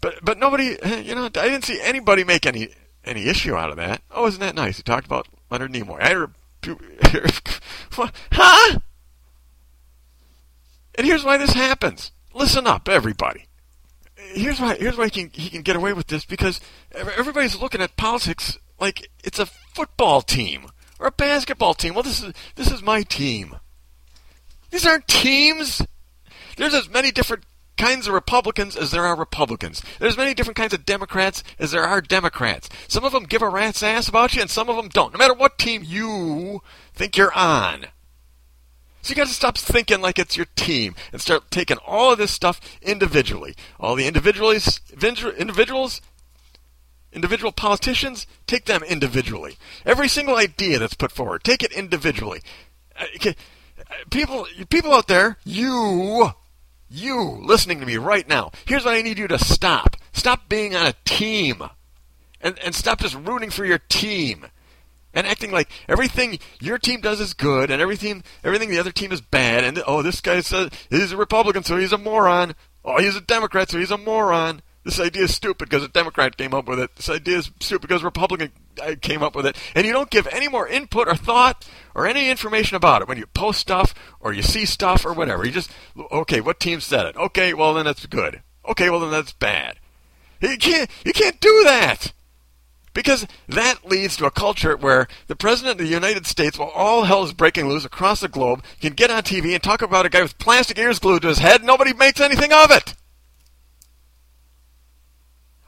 But 0.00 0.24
but 0.24 0.38
nobody, 0.38 0.76
you 1.02 1.14
know, 1.14 1.26
I 1.26 1.28
didn't 1.28 1.64
see 1.64 1.80
anybody 1.80 2.24
make 2.24 2.46
any 2.46 2.70
any 3.04 3.28
issue 3.28 3.54
out 3.54 3.70
of 3.70 3.76
that. 3.76 4.02
Oh, 4.10 4.26
isn't 4.26 4.40
that 4.40 4.54
nice? 4.54 4.76
He 4.76 4.82
talked 4.82 5.06
about 5.06 5.26
Leonard 5.50 5.72
Nimoy. 5.72 6.00
I 6.00 6.26
huh? 8.32 8.78
And 10.96 11.06
here's 11.06 11.24
why 11.24 11.36
this 11.36 11.52
happens. 11.52 12.10
Listen 12.38 12.68
up, 12.68 12.88
everybody. 12.88 13.46
Here's 14.14 14.60
why. 14.60 14.76
Here's 14.76 14.96
why 14.96 15.06
he 15.06 15.10
can 15.10 15.30
he 15.32 15.50
can 15.50 15.62
get 15.62 15.74
away 15.74 15.92
with 15.92 16.06
this 16.06 16.24
because 16.24 16.60
everybody's 16.94 17.60
looking 17.60 17.80
at 17.80 17.96
politics 17.96 18.56
like 18.78 19.10
it's 19.24 19.40
a 19.40 19.46
football 19.46 20.22
team 20.22 20.66
or 21.00 21.08
a 21.08 21.12
basketball 21.12 21.74
team. 21.74 21.94
Well, 21.94 22.04
this 22.04 22.22
is 22.22 22.32
this 22.54 22.70
is 22.70 22.80
my 22.80 23.02
team. 23.02 23.56
These 24.70 24.86
aren't 24.86 25.08
teams. 25.08 25.84
There's 26.56 26.74
as 26.74 26.88
many 26.88 27.10
different 27.10 27.42
kinds 27.76 28.06
of 28.06 28.14
Republicans 28.14 28.76
as 28.76 28.92
there 28.92 29.04
are 29.04 29.16
Republicans. 29.16 29.82
There's 29.98 30.12
as 30.12 30.18
many 30.18 30.32
different 30.32 30.56
kinds 30.56 30.74
of 30.74 30.86
Democrats 30.86 31.42
as 31.58 31.72
there 31.72 31.84
are 31.84 32.00
Democrats. 32.00 32.68
Some 32.86 33.02
of 33.02 33.10
them 33.10 33.24
give 33.24 33.42
a 33.42 33.48
rat's 33.48 33.82
ass 33.82 34.08
about 34.08 34.36
you, 34.36 34.42
and 34.42 34.50
some 34.50 34.68
of 34.68 34.76
them 34.76 34.88
don't. 34.88 35.12
No 35.12 35.18
matter 35.18 35.34
what 35.34 35.58
team 35.58 35.82
you 35.84 36.62
think 36.94 37.16
you're 37.16 37.34
on. 37.34 37.86
So 39.08 39.12
you 39.12 39.16
got 39.16 39.28
to 39.28 39.32
stop 39.32 39.56
thinking 39.56 40.02
like 40.02 40.18
it's 40.18 40.36
your 40.36 40.48
team 40.54 40.94
and 41.12 41.22
start 41.22 41.50
taking 41.50 41.78
all 41.78 42.12
of 42.12 42.18
this 42.18 42.30
stuff 42.30 42.60
individually. 42.82 43.54
All 43.80 43.94
the 43.94 44.06
individuals, 44.06 44.82
individuals, 44.92 46.02
individual 47.10 47.50
politicians, 47.50 48.26
take 48.46 48.66
them 48.66 48.82
individually. 48.82 49.56
Every 49.86 50.08
single 50.08 50.36
idea 50.36 50.78
that's 50.78 50.92
put 50.92 51.10
forward, 51.10 51.42
take 51.42 51.62
it 51.62 51.72
individually. 51.72 52.42
Uh, 53.00 53.32
people, 54.10 54.46
people 54.68 54.92
out 54.92 55.08
there, 55.08 55.38
you 55.42 56.32
you 56.90 57.40
listening 57.42 57.80
to 57.80 57.86
me 57.86 57.96
right 57.96 58.28
now, 58.28 58.50
here's 58.66 58.84
what 58.84 58.92
I 58.92 59.00
need 59.00 59.16
you 59.16 59.28
to 59.28 59.38
stop. 59.38 59.96
Stop 60.12 60.50
being 60.50 60.76
on 60.76 60.86
a 60.86 60.94
team. 61.06 61.62
And, 62.42 62.58
and 62.58 62.74
stop 62.74 63.00
just 63.00 63.14
rooting 63.14 63.48
for 63.48 63.64
your 63.64 63.78
team. 63.78 64.48
And 65.14 65.26
acting 65.26 65.50
like 65.50 65.70
everything 65.88 66.38
your 66.60 66.78
team 66.78 67.00
does 67.00 67.20
is 67.20 67.34
good 67.34 67.70
and 67.70 67.80
everything 67.80 68.22
everything 68.44 68.70
the 68.70 68.78
other 68.78 68.92
team 68.92 69.10
is 69.10 69.20
bad 69.20 69.64
and 69.64 69.82
oh 69.86 70.02
this 70.02 70.20
guy 70.20 70.40
says 70.40 70.70
he's 70.90 71.12
a 71.12 71.16
Republican 71.16 71.64
so 71.64 71.76
he's 71.76 71.92
a 71.92 71.98
moron. 71.98 72.54
Oh 72.84 72.98
he's 72.98 73.16
a 73.16 73.20
Democrat 73.20 73.70
so 73.70 73.78
he's 73.78 73.90
a 73.90 73.98
moron. 73.98 74.62
This 74.84 75.00
idea 75.00 75.24
is 75.24 75.34
stupid 75.34 75.68
because 75.68 75.84
a 75.84 75.88
Democrat 75.88 76.36
came 76.36 76.54
up 76.54 76.66
with 76.66 76.78
it. 76.78 76.96
This 76.96 77.10
idea 77.10 77.38
is 77.38 77.50
stupid 77.60 77.88
because 77.88 78.00
a 78.02 78.06
Republican 78.06 78.52
came 79.02 79.22
up 79.22 79.34
with 79.34 79.44
it. 79.44 79.56
And 79.74 79.86
you 79.86 79.92
don't 79.92 80.08
give 80.08 80.26
any 80.28 80.48
more 80.48 80.66
input 80.66 81.08
or 81.08 81.14
thought 81.14 81.68
or 81.94 82.06
any 82.06 82.30
information 82.30 82.76
about 82.76 83.02
it 83.02 83.08
when 83.08 83.18
you 83.18 83.26
post 83.26 83.60
stuff 83.60 83.94
or 84.18 84.32
you 84.32 84.42
see 84.42 84.64
stuff 84.64 85.04
or 85.04 85.12
whatever. 85.12 85.44
You 85.44 85.52
just, 85.52 85.70
okay, 86.10 86.40
what 86.40 86.58
team 86.58 86.80
said 86.80 87.06
it? 87.06 87.16
Okay, 87.16 87.52
well 87.52 87.74
then 87.74 87.84
that's 87.84 88.06
good. 88.06 88.42
Okay, 88.66 88.88
well 88.88 89.00
then 89.00 89.10
that's 89.10 89.32
bad. 89.32 89.78
You 90.40 90.56
can't, 90.56 90.88
you 91.04 91.12
can't 91.12 91.40
do 91.40 91.64
that. 91.64 92.12
Because 92.94 93.26
that 93.48 93.88
leads 93.88 94.16
to 94.16 94.26
a 94.26 94.30
culture 94.30 94.76
where 94.76 95.06
the 95.26 95.36
President 95.36 95.80
of 95.80 95.86
the 95.86 95.92
United 95.92 96.26
States, 96.26 96.58
while 96.58 96.70
all 96.70 97.04
hell 97.04 97.24
is 97.24 97.32
breaking 97.32 97.68
loose 97.68 97.84
across 97.84 98.20
the 98.20 98.28
globe, 98.28 98.64
can 98.80 98.94
get 98.94 99.10
on 99.10 99.22
TV 99.22 99.52
and 99.54 99.62
talk 99.62 99.82
about 99.82 100.06
a 100.06 100.08
guy 100.08 100.22
with 100.22 100.38
plastic 100.38 100.78
ears 100.78 100.98
glued 100.98 101.22
to 101.22 101.28
his 101.28 101.38
head. 101.38 101.62
Nobody 101.62 101.92
makes 101.92 102.20
anything 102.20 102.52
of 102.52 102.70
it. 102.70 102.94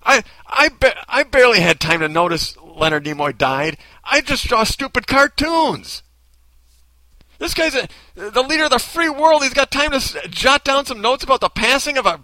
I 0.02 0.24
I 0.46 0.70
ba- 0.70 1.04
I 1.08 1.22
barely 1.22 1.60
had 1.60 1.78
time 1.78 2.00
to 2.00 2.08
notice 2.08 2.56
Leonard 2.56 3.04
Nimoy 3.04 3.36
died. 3.36 3.76
I 4.02 4.20
just 4.22 4.46
draw 4.46 4.64
stupid 4.64 5.06
cartoons. 5.06 6.02
This 7.38 7.54
guy's 7.54 7.74
a, 7.74 7.88
the 8.14 8.42
leader 8.42 8.64
of 8.64 8.70
the 8.70 8.78
free 8.78 9.08
world. 9.08 9.42
He's 9.42 9.54
got 9.54 9.70
time 9.70 9.92
to 9.92 10.28
jot 10.28 10.64
down 10.64 10.84
some 10.86 11.00
notes 11.00 11.24
about 11.24 11.40
the 11.40 11.48
passing 11.48 11.96
of 11.96 12.06
a 12.06 12.20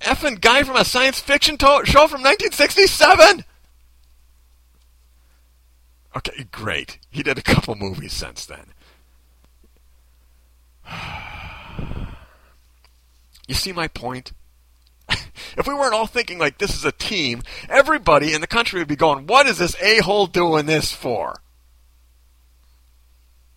effing 0.00 0.40
guy 0.40 0.62
from 0.62 0.76
a 0.76 0.84
science 0.84 1.18
fiction 1.18 1.56
to- 1.58 1.82
show 1.84 2.06
from 2.06 2.22
1967. 2.22 3.44
Okay, 6.18 6.48
great. 6.50 6.98
He 7.10 7.22
did 7.22 7.38
a 7.38 7.42
couple 7.42 7.76
movies 7.76 8.12
since 8.12 8.44
then. 8.44 8.74
You 13.46 13.54
see 13.54 13.72
my 13.72 13.88
point? 13.88 14.32
if 15.08 15.66
we 15.66 15.72
weren't 15.72 15.94
all 15.94 16.06
thinking 16.06 16.38
like 16.38 16.58
this 16.58 16.74
is 16.74 16.84
a 16.84 16.92
team, 16.92 17.42
everybody 17.70 18.34
in 18.34 18.42
the 18.42 18.46
country 18.46 18.78
would 18.78 18.88
be 18.88 18.94
going, 18.94 19.26
"What 19.26 19.46
is 19.46 19.56
this 19.56 19.74
a 19.80 20.02
hole 20.02 20.26
doing 20.26 20.66
this 20.66 20.92
for?" 20.92 21.40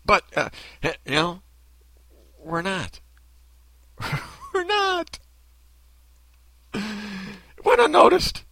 But 0.06 0.24
uh, 0.34 0.48
you 0.82 0.94
know, 1.08 1.42
we're 2.40 2.62
not. 2.62 3.02
we're 4.54 4.64
not. 4.64 5.20
Went 6.74 7.82
unnoticed. 7.82 8.46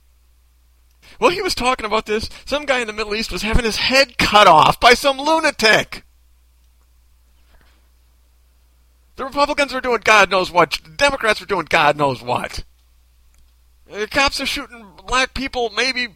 Well, 1.20 1.32
he 1.32 1.42
was 1.42 1.54
talking 1.54 1.86
about 1.86 2.06
this. 2.06 2.30
Some 2.46 2.66
guy 2.66 2.80
in 2.80 2.88
the 2.88 2.94
Middle 2.94 3.14
East 3.14 3.32
was 3.32 3.42
having 3.42 3.66
his 3.66 3.78
head 3.78 4.18
cut 4.18 4.48
off 4.48 4.80
by 4.80 4.94
some 4.94 5.18
lunatic. 5.18 6.04
The 9.18 9.26
Republicans 9.26 9.74
were 9.74 9.82
doing 9.82 10.00
God 10.02 10.32
knows 10.32 10.50
what. 10.50 10.80
The 10.84 10.92
Democrats 10.92 11.42
were 11.42 11.46
doing 11.46 11.68
God 11.70 11.98
knows 11.98 12.22
what. 12.22 12.64
The 13.92 14.08
cops 14.08 14.40
are 14.40 14.46
shooting 14.46 14.86
black 15.06 15.34
people, 15.34 15.72
maybe 15.76 16.08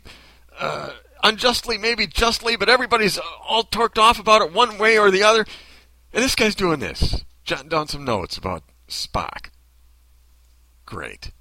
uh, 0.58 0.92
unjustly, 1.22 1.78
maybe 1.78 2.08
justly, 2.08 2.56
but 2.56 2.70
everybody's 2.70 3.20
all 3.46 3.64
torqued 3.64 3.98
off 3.98 4.20
about 4.20 4.42
it 4.42 4.54
one 4.54 4.78
way 4.78 4.98
or 4.98 5.12
the 5.12 5.24
other. 5.24 5.46
And 6.14 6.24
this 6.24 6.36
guy's 6.36 6.56
doing 6.56 6.80
this, 6.80 7.26
jotting 7.44 7.68
down 7.68 7.90
some 7.90 8.06
notes 8.06 8.38
about 8.38 8.64
Spock. 8.88 9.48
Great. 10.86 11.32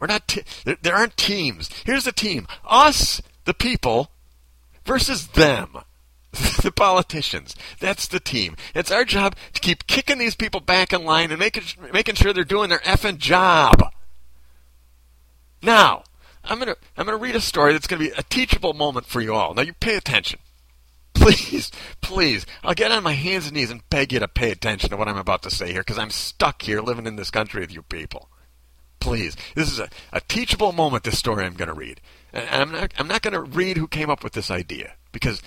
We're 0.00 0.06
not. 0.06 0.26
T- 0.26 0.42
there 0.82 0.96
aren't 0.96 1.16
teams. 1.16 1.68
Here's 1.84 2.06
a 2.06 2.12
team: 2.12 2.46
us, 2.64 3.20
the 3.44 3.54
people, 3.54 4.10
versus 4.84 5.28
them, 5.28 5.76
the 6.62 6.72
politicians. 6.74 7.54
That's 7.78 8.08
the 8.08 8.20
team. 8.20 8.56
It's 8.74 8.90
our 8.90 9.04
job 9.04 9.36
to 9.52 9.60
keep 9.60 9.86
kicking 9.86 10.18
these 10.18 10.34
people 10.34 10.60
back 10.60 10.92
in 10.92 11.04
line 11.04 11.30
and 11.30 11.38
making 11.38 11.64
making 11.92 12.14
sure 12.14 12.32
they're 12.32 12.44
doing 12.44 12.70
their 12.70 12.78
effing 12.80 13.18
job. 13.18 13.92
Now, 15.62 16.04
I'm 16.44 16.58
gonna 16.58 16.76
I'm 16.96 17.04
gonna 17.04 17.18
read 17.18 17.36
a 17.36 17.40
story 17.40 17.72
that's 17.72 17.86
gonna 17.86 18.00
be 18.00 18.10
a 18.10 18.22
teachable 18.22 18.72
moment 18.72 19.06
for 19.06 19.20
you 19.20 19.34
all. 19.34 19.52
Now 19.54 19.62
you 19.62 19.74
pay 19.74 19.96
attention. 19.96 20.40
Please, 21.14 21.70
please, 22.00 22.46
I'll 22.62 22.72
get 22.72 22.92
on 22.92 23.02
my 23.02 23.12
hands 23.12 23.46
and 23.46 23.54
knees 23.54 23.70
and 23.70 23.82
beg 23.90 24.12
you 24.12 24.20
to 24.20 24.28
pay 24.28 24.50
attention 24.52 24.88
to 24.88 24.96
what 24.96 25.08
I'm 25.08 25.18
about 25.18 25.42
to 25.42 25.50
say 25.50 25.70
here 25.72 25.82
because 25.82 25.98
I'm 25.98 26.08
stuck 26.08 26.62
here 26.62 26.80
living 26.80 27.06
in 27.06 27.16
this 27.16 27.30
country 27.30 27.60
with 27.60 27.74
you 27.74 27.82
people. 27.82 28.30
Please, 29.00 29.36
this 29.54 29.70
is 29.70 29.78
a, 29.78 29.88
a 30.12 30.20
teachable 30.20 30.72
moment. 30.72 31.04
This 31.04 31.18
story 31.18 31.44
I'm 31.44 31.54
going 31.54 31.68
to 31.68 31.74
read, 31.74 32.00
and 32.32 32.48
I'm 32.48 32.72
not 32.72 32.92
I'm 32.98 33.08
not 33.08 33.22
going 33.22 33.34
to 33.34 33.40
read 33.40 33.76
who 33.76 33.88
came 33.88 34.10
up 34.10 34.22
with 34.22 34.34
this 34.34 34.50
idea 34.50 34.94
because 35.12 35.42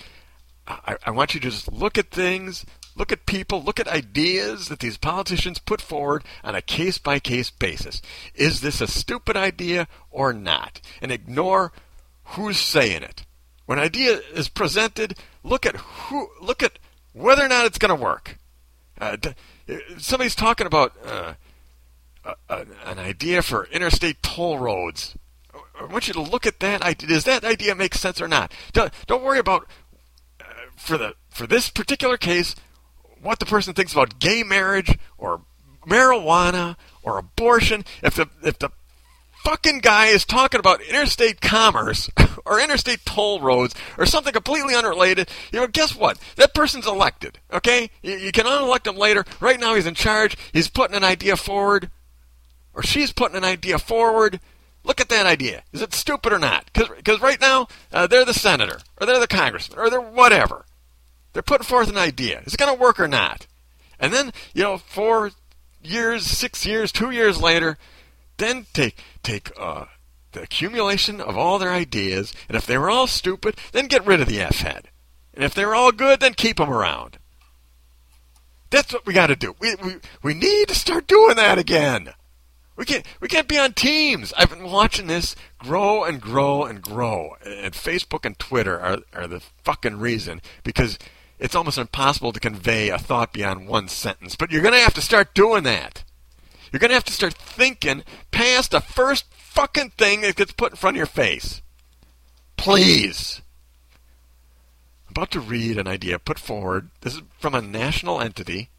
I, 0.66 0.96
I 1.06 1.10
want 1.10 1.34
you 1.34 1.40
to 1.40 1.50
just 1.50 1.72
look 1.72 1.96
at 1.96 2.10
things, 2.10 2.66
Look 2.96 3.10
at 3.10 3.26
people, 3.26 3.62
look 3.62 3.80
at 3.80 3.88
ideas 3.88 4.68
that 4.68 4.78
these 4.78 4.96
politicians 4.96 5.58
put 5.58 5.80
forward 5.80 6.24
on 6.44 6.54
a 6.54 6.62
case 6.62 6.98
by 6.98 7.18
case 7.18 7.50
basis. 7.50 8.00
Is 8.34 8.60
this 8.60 8.80
a 8.80 8.86
stupid 8.86 9.36
idea 9.36 9.88
or 10.10 10.32
not? 10.32 10.80
And 11.02 11.10
ignore 11.10 11.72
who's 12.24 12.58
saying 12.58 13.02
it. 13.02 13.24
When 13.66 13.78
an 13.78 13.84
idea 13.84 14.20
is 14.32 14.48
presented, 14.48 15.18
look 15.42 15.66
at 15.66 15.76
who, 15.76 16.28
look 16.40 16.62
at 16.62 16.78
whether 17.12 17.44
or 17.44 17.48
not 17.48 17.66
it's 17.66 17.78
going 17.78 17.96
to 17.96 18.02
work. 18.02 18.38
Uh, 19.00 19.16
somebody's 19.98 20.36
talking 20.36 20.66
about 20.66 20.92
uh, 21.04 21.34
a, 22.48 22.66
an 22.84 22.98
idea 22.98 23.42
for 23.42 23.66
interstate 23.66 24.22
toll 24.22 24.58
roads. 24.58 25.16
I 25.78 25.84
want 25.84 26.08
you 26.08 26.14
to 26.14 26.22
look 26.22 26.46
at 26.46 26.60
that 26.60 26.82
idea. 26.82 27.08
Does 27.08 27.24
that 27.24 27.44
idea 27.44 27.74
make 27.74 27.94
sense 27.94 28.20
or 28.20 28.28
not? 28.28 28.52
Don't, 28.72 28.92
don't 29.06 29.22
worry 29.22 29.38
about 29.38 29.66
uh, 30.40 30.44
for 30.76 30.96
the 30.96 31.14
for 31.28 31.46
this 31.46 31.68
particular 31.68 32.16
case 32.16 32.54
what 33.20 33.38
the 33.38 33.46
person 33.46 33.74
thinks 33.74 33.92
about 33.92 34.18
gay 34.18 34.42
marriage 34.42 34.98
or 35.18 35.42
marijuana 35.86 36.76
or 37.02 37.18
abortion. 37.18 37.84
If 38.02 38.14
the 38.14 38.28
if 38.42 38.58
the 38.58 38.70
fucking 39.44 39.80
guy 39.80 40.06
is 40.06 40.24
talking 40.24 40.58
about 40.58 40.80
interstate 40.82 41.40
commerce 41.40 42.10
or 42.46 42.60
interstate 42.60 43.04
toll 43.04 43.40
roads 43.40 43.74
or 43.98 44.06
something 44.06 44.32
completely 44.32 44.74
unrelated, 44.74 45.28
you 45.52 45.60
know, 45.60 45.66
guess 45.66 45.94
what? 45.94 46.18
That 46.36 46.54
person's 46.54 46.86
elected, 46.86 47.38
okay? 47.52 47.90
You, 48.02 48.16
you 48.16 48.32
can 48.32 48.46
unelect 48.46 48.86
him 48.86 48.96
later. 48.96 49.24
Right 49.40 49.60
now 49.60 49.74
he's 49.74 49.86
in 49.86 49.94
charge. 49.94 50.36
He's 50.52 50.68
putting 50.68 50.96
an 50.96 51.04
idea 51.04 51.36
forward, 51.36 51.90
or 52.74 52.82
she's 52.82 53.12
putting 53.12 53.36
an 53.36 53.44
idea 53.44 53.78
forward. 53.78 54.40
Look 54.82 55.00
at 55.00 55.08
that 55.08 55.26
idea. 55.26 55.62
Is 55.72 55.80
it 55.80 55.94
stupid 55.94 56.32
or 56.32 56.38
not? 56.38 56.70
Because 56.72 57.20
right 57.20 57.40
now 57.40 57.68
uh, 57.92 58.06
they're 58.06 58.24
the 58.24 58.34
senator, 58.34 58.80
or 59.00 59.06
they're 59.06 59.20
the 59.20 59.26
congressman, 59.26 59.78
or 59.78 59.88
they're 59.88 60.00
whatever. 60.00 60.66
They're 61.32 61.42
putting 61.42 61.66
forth 61.66 61.88
an 61.88 61.98
idea. 61.98 62.42
Is 62.44 62.54
it 62.54 62.60
going 62.60 62.74
to 62.74 62.80
work 62.80 63.00
or 63.00 63.08
not? 63.08 63.46
And 63.98 64.12
then, 64.12 64.32
you 64.52 64.62
know, 64.62 64.76
four 64.78 65.30
years, 65.82 66.24
six 66.24 66.66
years, 66.66 66.92
two 66.92 67.10
years 67.10 67.40
later, 67.40 67.78
then 68.36 68.66
take 68.72 68.96
take 69.22 69.50
uh, 69.58 69.86
the 70.32 70.42
accumulation 70.42 71.20
of 71.20 71.36
all 71.36 71.58
their 71.58 71.72
ideas, 71.72 72.34
and 72.48 72.56
if 72.56 72.66
they 72.66 72.76
were 72.76 72.90
all 72.90 73.06
stupid, 73.06 73.56
then 73.72 73.86
get 73.86 74.04
rid 74.04 74.20
of 74.20 74.28
the 74.28 74.40
F 74.40 74.58
head. 74.58 74.88
And 75.32 75.44
if 75.44 75.54
they 75.54 75.64
were 75.64 75.74
all 75.74 75.92
good, 75.92 76.20
then 76.20 76.34
keep 76.34 76.58
them 76.58 76.70
around. 76.70 77.18
That's 78.70 78.92
what 78.92 79.06
we 79.06 79.14
got 79.14 79.28
to 79.28 79.36
do. 79.36 79.54
We, 79.60 79.74
we, 79.76 79.96
we 80.22 80.34
need 80.34 80.68
to 80.68 80.74
start 80.74 81.06
doing 81.06 81.36
that 81.36 81.58
again. 81.58 82.10
We 82.76 82.84
can't 82.84 83.06
we 83.20 83.28
can't 83.28 83.48
be 83.48 83.58
on 83.58 83.72
teams. 83.72 84.32
I've 84.36 84.50
been 84.50 84.64
watching 84.64 85.06
this 85.06 85.36
grow 85.58 86.04
and 86.04 86.20
grow 86.20 86.64
and 86.64 86.82
grow. 86.82 87.36
And 87.44 87.72
Facebook 87.72 88.24
and 88.24 88.38
Twitter 88.38 88.80
are 88.80 88.98
are 89.12 89.26
the 89.26 89.42
fucking 89.62 89.98
reason 89.98 90.42
because 90.64 90.98
it's 91.38 91.54
almost 91.54 91.78
impossible 91.78 92.32
to 92.32 92.40
convey 92.40 92.88
a 92.88 92.98
thought 92.98 93.32
beyond 93.32 93.68
one 93.68 93.88
sentence. 93.88 94.36
But 94.36 94.50
you're 94.50 94.62
going 94.62 94.74
to 94.74 94.80
have 94.80 94.94
to 94.94 95.00
start 95.00 95.34
doing 95.34 95.64
that. 95.64 96.04
You're 96.72 96.80
going 96.80 96.90
to 96.90 96.94
have 96.94 97.04
to 97.04 97.12
start 97.12 97.34
thinking 97.34 98.02
past 98.30 98.72
the 98.72 98.80
first 98.80 99.26
fucking 99.32 99.90
thing 99.90 100.22
that 100.22 100.36
gets 100.36 100.52
put 100.52 100.72
in 100.72 100.76
front 100.76 100.96
of 100.96 100.98
your 100.98 101.06
face. 101.06 101.62
Please. 102.56 103.42
I'm 105.06 105.12
about 105.12 105.30
to 105.32 105.40
read 105.40 105.78
an 105.78 105.86
idea 105.86 106.18
put 106.18 106.38
forward. 106.38 106.90
This 107.02 107.14
is 107.14 107.22
from 107.38 107.54
a 107.54 107.62
national 107.62 108.20
entity, 108.20 108.70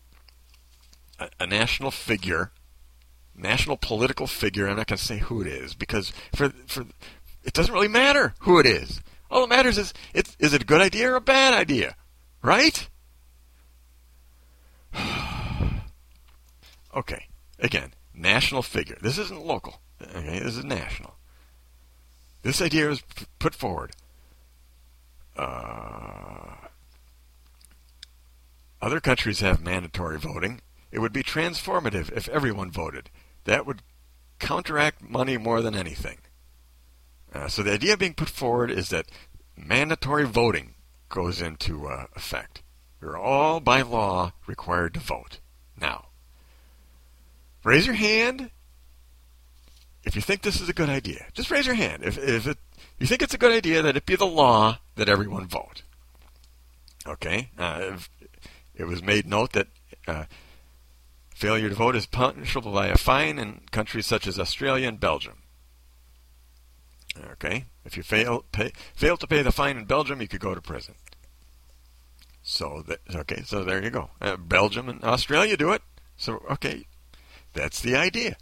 a, 1.20 1.30
a 1.40 1.48
national 1.48 1.92
figure, 1.92 2.52
national 3.38 3.78
political 3.78 4.28
figure. 4.28 4.68
I'm 4.68 4.78
not 4.78 4.88
going 4.88 4.98
to 4.98 5.04
say 5.04 5.18
who 5.18 5.42
it 5.42 5.48
is 5.48 5.74
because 5.74 6.12
for 6.34 6.50
for 6.68 6.86
it 7.44 7.54
doesn't 7.54 7.74
really 7.74 7.88
matter 7.88 8.34
who 8.40 8.60
it 8.60 8.66
is. 8.66 9.02
All 9.30 9.42
that 9.42 9.50
matters 9.50 9.78
is 9.78 9.94
it, 10.14 10.36
is 10.40 10.54
it 10.54 10.62
a 10.64 10.66
good 10.66 10.82
idea 10.82 11.12
or 11.12 11.16
a 11.16 11.22
bad 11.22 11.54
idea, 11.54 11.96
right? 12.42 12.88
okay. 16.96 17.28
Again, 17.60 17.94
national 18.14 18.62
figure. 18.62 18.98
This 19.02 19.18
isn't 19.18 19.46
local. 19.46 19.80
Okay, 20.02 20.40
this 20.40 20.58
is 20.58 20.64
national. 20.64 21.16
This 22.44 22.62
idea 22.62 22.88
was 22.88 23.02
put 23.40 23.56
forward. 23.56 23.92
Uh, 25.36 26.56
other 28.82 29.00
countries 29.00 29.40
have 29.40 29.62
mandatory 29.62 30.20
voting. 30.20 30.62
It 30.92 31.00
would 31.00 31.14
be 31.14 31.24
transformative 31.24 32.12
if 32.12 32.30
everyone 32.30 32.72
voted. 32.72 33.10
That 33.46 33.66
would 33.66 33.82
counteract 34.40 35.02
money 35.02 35.38
more 35.38 35.62
than 35.62 35.76
anything. 35.76 36.18
Uh, 37.34 37.48
so 37.48 37.64
the 37.64 37.74
idea 37.74 37.98
being 37.98 38.14
put 38.14 38.30
forward 38.30 38.70
is 38.70 38.90
that 38.90 39.08
mandatory 39.58 40.26
voting 40.26 40.76
goes 41.10 41.42
into 41.42 41.88
uh, 41.88 42.06
effect. 42.16 42.62
You're 43.02 43.18
all 43.18 43.60
by 43.60 43.82
law 43.82 44.34
required 44.48 44.94
to 44.96 45.00
vote. 45.00 45.40
Now, 45.80 46.08
raise 47.64 47.86
your 47.86 47.96
hand 47.96 48.52
if 50.04 50.16
you 50.16 50.22
think 50.22 50.42
this 50.42 50.62
is 50.62 50.70
a 50.70 50.74
good 50.74 50.90
idea. 50.90 51.26
Just 51.34 51.52
raise 51.52 51.66
your 51.66 51.76
hand. 51.76 52.04
If, 52.04 52.18
if 52.18 52.48
it, 52.48 52.58
you 53.00 53.08
think 53.08 53.22
it's 53.22 53.34
a 53.34 53.40
good 53.40 53.52
idea 53.52 53.82
that 53.82 53.98
it 53.98 54.06
be 54.06 54.16
the 54.16 54.26
law 54.26 54.80
that 54.96 55.10
everyone 55.10 55.48
vote. 55.48 55.82
Okay? 57.06 57.50
Uh, 57.58 57.98
it 58.76 58.86
was 58.86 59.04
made 59.04 59.26
note 59.26 59.54
that 59.54 59.68
uh, 60.08 60.26
failure 61.36 61.70
to 61.70 61.76
vote 61.76 61.96
is 61.96 62.06
punishable 62.06 62.72
by 62.72 62.88
a 62.88 62.98
fine 62.98 63.38
in 63.38 63.62
countries 63.70 64.06
such 64.08 64.26
as 64.26 64.40
Australia 64.40 64.88
and 64.88 65.00
Belgium. 65.00 65.44
Okay? 67.34 67.66
If 67.84 67.98
you 67.98 68.04
fail, 68.04 68.46
pay, 68.52 68.72
fail 68.96 69.18
to 69.18 69.28
pay 69.28 69.42
the 69.42 69.52
fine 69.52 69.78
in 69.78 69.86
Belgium, 69.86 70.22
you 70.22 70.28
could 70.28 70.40
go 70.40 70.56
to 70.56 70.62
prison. 70.62 70.96
So 72.42 72.84
okay, 73.14 73.42
so 73.44 73.64
there 73.64 73.84
you 73.84 73.90
go. 73.90 74.12
Uh, 74.22 74.38
Belgium 74.38 74.88
and 74.88 75.04
Australia 75.04 75.58
do 75.58 75.72
it. 75.72 75.82
So 76.16 76.44
okay, 76.52 76.86
that's 77.54 77.82
the 77.82 77.96
idea. 77.96 78.38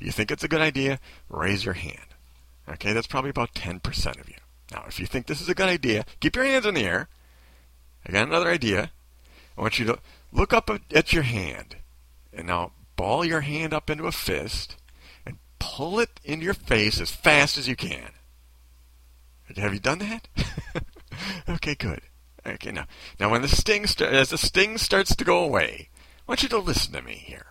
You 0.00 0.12
think 0.12 0.30
it's 0.30 0.44
a 0.44 0.48
good 0.48 0.60
idea? 0.60 1.00
Raise 1.28 1.64
your 1.64 1.74
hand. 1.74 2.06
Okay, 2.68 2.92
that's 2.92 3.08
probably 3.08 3.30
about 3.30 3.54
10% 3.54 4.20
of 4.20 4.28
you. 4.28 4.36
Now, 4.70 4.84
if 4.86 5.00
you 5.00 5.06
think 5.06 5.26
this 5.26 5.40
is 5.40 5.48
a 5.48 5.54
good 5.54 5.68
idea, 5.68 6.04
keep 6.20 6.36
your 6.36 6.44
hands 6.44 6.66
in 6.66 6.74
the 6.74 6.84
air. 6.84 7.08
I 8.06 8.12
got 8.12 8.28
another 8.28 8.48
idea. 8.48 8.92
I 9.58 9.60
want 9.60 9.78
you 9.78 9.84
to 9.86 9.98
look 10.32 10.52
up 10.52 10.70
at 10.70 11.12
your 11.12 11.24
hand. 11.24 11.76
And 12.32 12.46
now 12.46 12.72
ball 12.96 13.24
your 13.24 13.42
hand 13.42 13.74
up 13.74 13.90
into 13.90 14.06
a 14.06 14.12
fist 14.12 14.76
and 15.26 15.38
pull 15.58 16.00
it 16.00 16.20
into 16.24 16.44
your 16.44 16.54
face 16.54 17.00
as 17.00 17.10
fast 17.10 17.58
as 17.58 17.68
you 17.68 17.76
can. 17.76 18.10
Have 19.56 19.74
you 19.74 19.80
done 19.80 19.98
that? 19.98 20.28
okay, 21.48 21.74
good. 21.74 22.00
Okay, 22.46 22.72
now, 22.72 22.86
now 23.20 23.30
when 23.30 23.42
the 23.42 23.48
sting 23.48 23.84
as 23.84 24.30
the 24.30 24.38
sting 24.38 24.78
starts 24.78 25.14
to 25.14 25.24
go 25.24 25.44
away, 25.44 25.90
I 26.26 26.30
want 26.30 26.42
you 26.42 26.48
to 26.50 26.58
listen 26.58 26.92
to 26.94 27.02
me 27.02 27.14
here. 27.14 27.46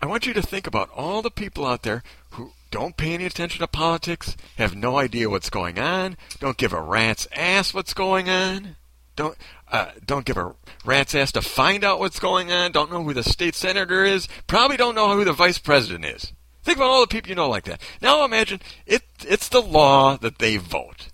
I 0.00 0.06
want 0.06 0.26
you 0.26 0.34
to 0.34 0.42
think 0.42 0.66
about 0.66 0.90
all 0.90 1.22
the 1.22 1.30
people 1.30 1.64
out 1.64 1.84
there 1.84 2.02
who 2.30 2.52
don't 2.72 2.96
pay 2.96 3.14
any 3.14 3.24
attention 3.24 3.60
to 3.60 3.68
politics, 3.68 4.36
have 4.56 4.74
no 4.74 4.98
idea 4.98 5.30
what's 5.30 5.50
going 5.50 5.78
on, 5.78 6.16
don't 6.40 6.56
give 6.56 6.72
a 6.72 6.80
rat's 6.80 7.28
ass 7.32 7.72
what's 7.72 7.94
going 7.94 8.28
on, 8.28 8.76
don't 9.14 9.36
uh, 9.72 9.90
don't 10.04 10.26
give 10.26 10.36
a 10.36 10.54
rat's 10.84 11.14
ass 11.14 11.32
to 11.32 11.42
find 11.42 11.82
out 11.82 11.98
what's 11.98 12.20
going 12.20 12.52
on, 12.52 12.70
don't 12.72 12.92
know 12.92 13.02
who 13.02 13.14
the 13.14 13.24
state 13.24 13.54
senator 13.54 14.04
is, 14.04 14.28
probably 14.46 14.76
don't 14.76 14.94
know 14.94 15.16
who 15.16 15.24
the 15.24 15.32
vice 15.32 15.58
president 15.58 16.04
is. 16.04 16.32
Think 16.62 16.76
about 16.76 16.90
all 16.90 17.00
the 17.00 17.06
people 17.08 17.30
you 17.30 17.34
know 17.34 17.48
like 17.48 17.64
that. 17.64 17.80
Now 18.00 18.24
imagine 18.24 18.60
it, 18.86 19.02
it's 19.26 19.48
the 19.48 19.62
law 19.62 20.16
that 20.18 20.38
they 20.38 20.58
vote. 20.58 21.08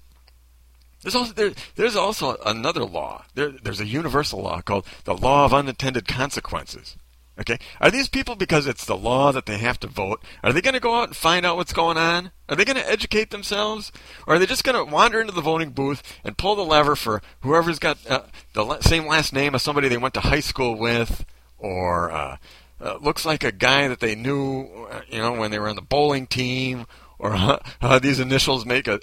There's 1.03 1.15
also 1.15 1.33
there, 1.33 1.53
there's 1.77 1.97
also 1.97 2.37
another 2.45 2.85
law. 2.85 3.25
There, 3.35 3.53
there's 3.53 3.81
a 3.81 3.87
universal 3.87 4.43
law 4.43 4.61
called 4.61 4.85
the 5.05 5.17
law 5.17 5.45
of 5.45 5.55
unintended 5.55 6.09
consequences. 6.09 6.97
Okay? 7.41 7.59
Are 7.81 7.91
these 7.91 8.09
people, 8.09 8.35
because 8.35 8.67
it's 8.67 8.85
the 8.85 8.97
law 8.97 9.31
that 9.33 9.47
they 9.47 9.59
have 9.59 9.79
to 9.81 9.87
vote, 9.87 10.23
are 10.43 10.53
they 10.53 10.61
going 10.61 10.75
to 10.75 10.81
go 10.81 10.95
out 10.95 11.09
and 11.09 11.17
find 11.17 11.47
out 11.47 11.57
what's 11.57 11.73
going 11.73 11.97
on? 11.97 12.33
Are 12.49 12.57
they 12.57 12.65
going 12.65 12.77
to 12.77 12.91
educate 12.91 13.31
themselves? 13.31 13.93
Or 14.27 14.35
are 14.35 14.39
they 14.39 14.47
just 14.47 14.65
going 14.65 14.77
to 14.77 14.91
wander 14.91 15.21
into 15.21 15.33
the 15.33 15.41
voting 15.41 15.71
booth 15.71 16.03
and 16.25 16.37
pull 16.37 16.57
the 16.57 16.65
lever 16.65 16.97
for 16.97 17.23
whoever's 17.41 17.79
got 17.79 17.99
uh, 18.11 18.23
the 18.55 18.81
same 18.81 19.07
last 19.07 19.33
name 19.33 19.55
as 19.55 19.63
somebody 19.63 19.89
they 19.89 19.97
went 19.97 20.15
to 20.15 20.21
high 20.21 20.41
school 20.41 20.77
with, 20.77 21.25
or 21.59 22.11
uh, 22.11 22.37
uh, 22.81 22.99
looks 23.01 23.25
like 23.25 23.45
a 23.45 23.53
guy 23.53 23.89
that 23.89 24.01
they 24.01 24.15
knew, 24.15 24.87
uh, 24.91 25.03
you 25.09 25.19
know, 25.19 25.33
when 25.33 25.51
they 25.51 25.59
were 25.59 25.69
on 25.69 25.77
the 25.77 25.83
bowling 25.83 26.27
team, 26.27 26.87
or 27.19 27.59
these 28.01 28.21
initials 28.21 28.65
make 28.65 28.87
a 28.87 29.01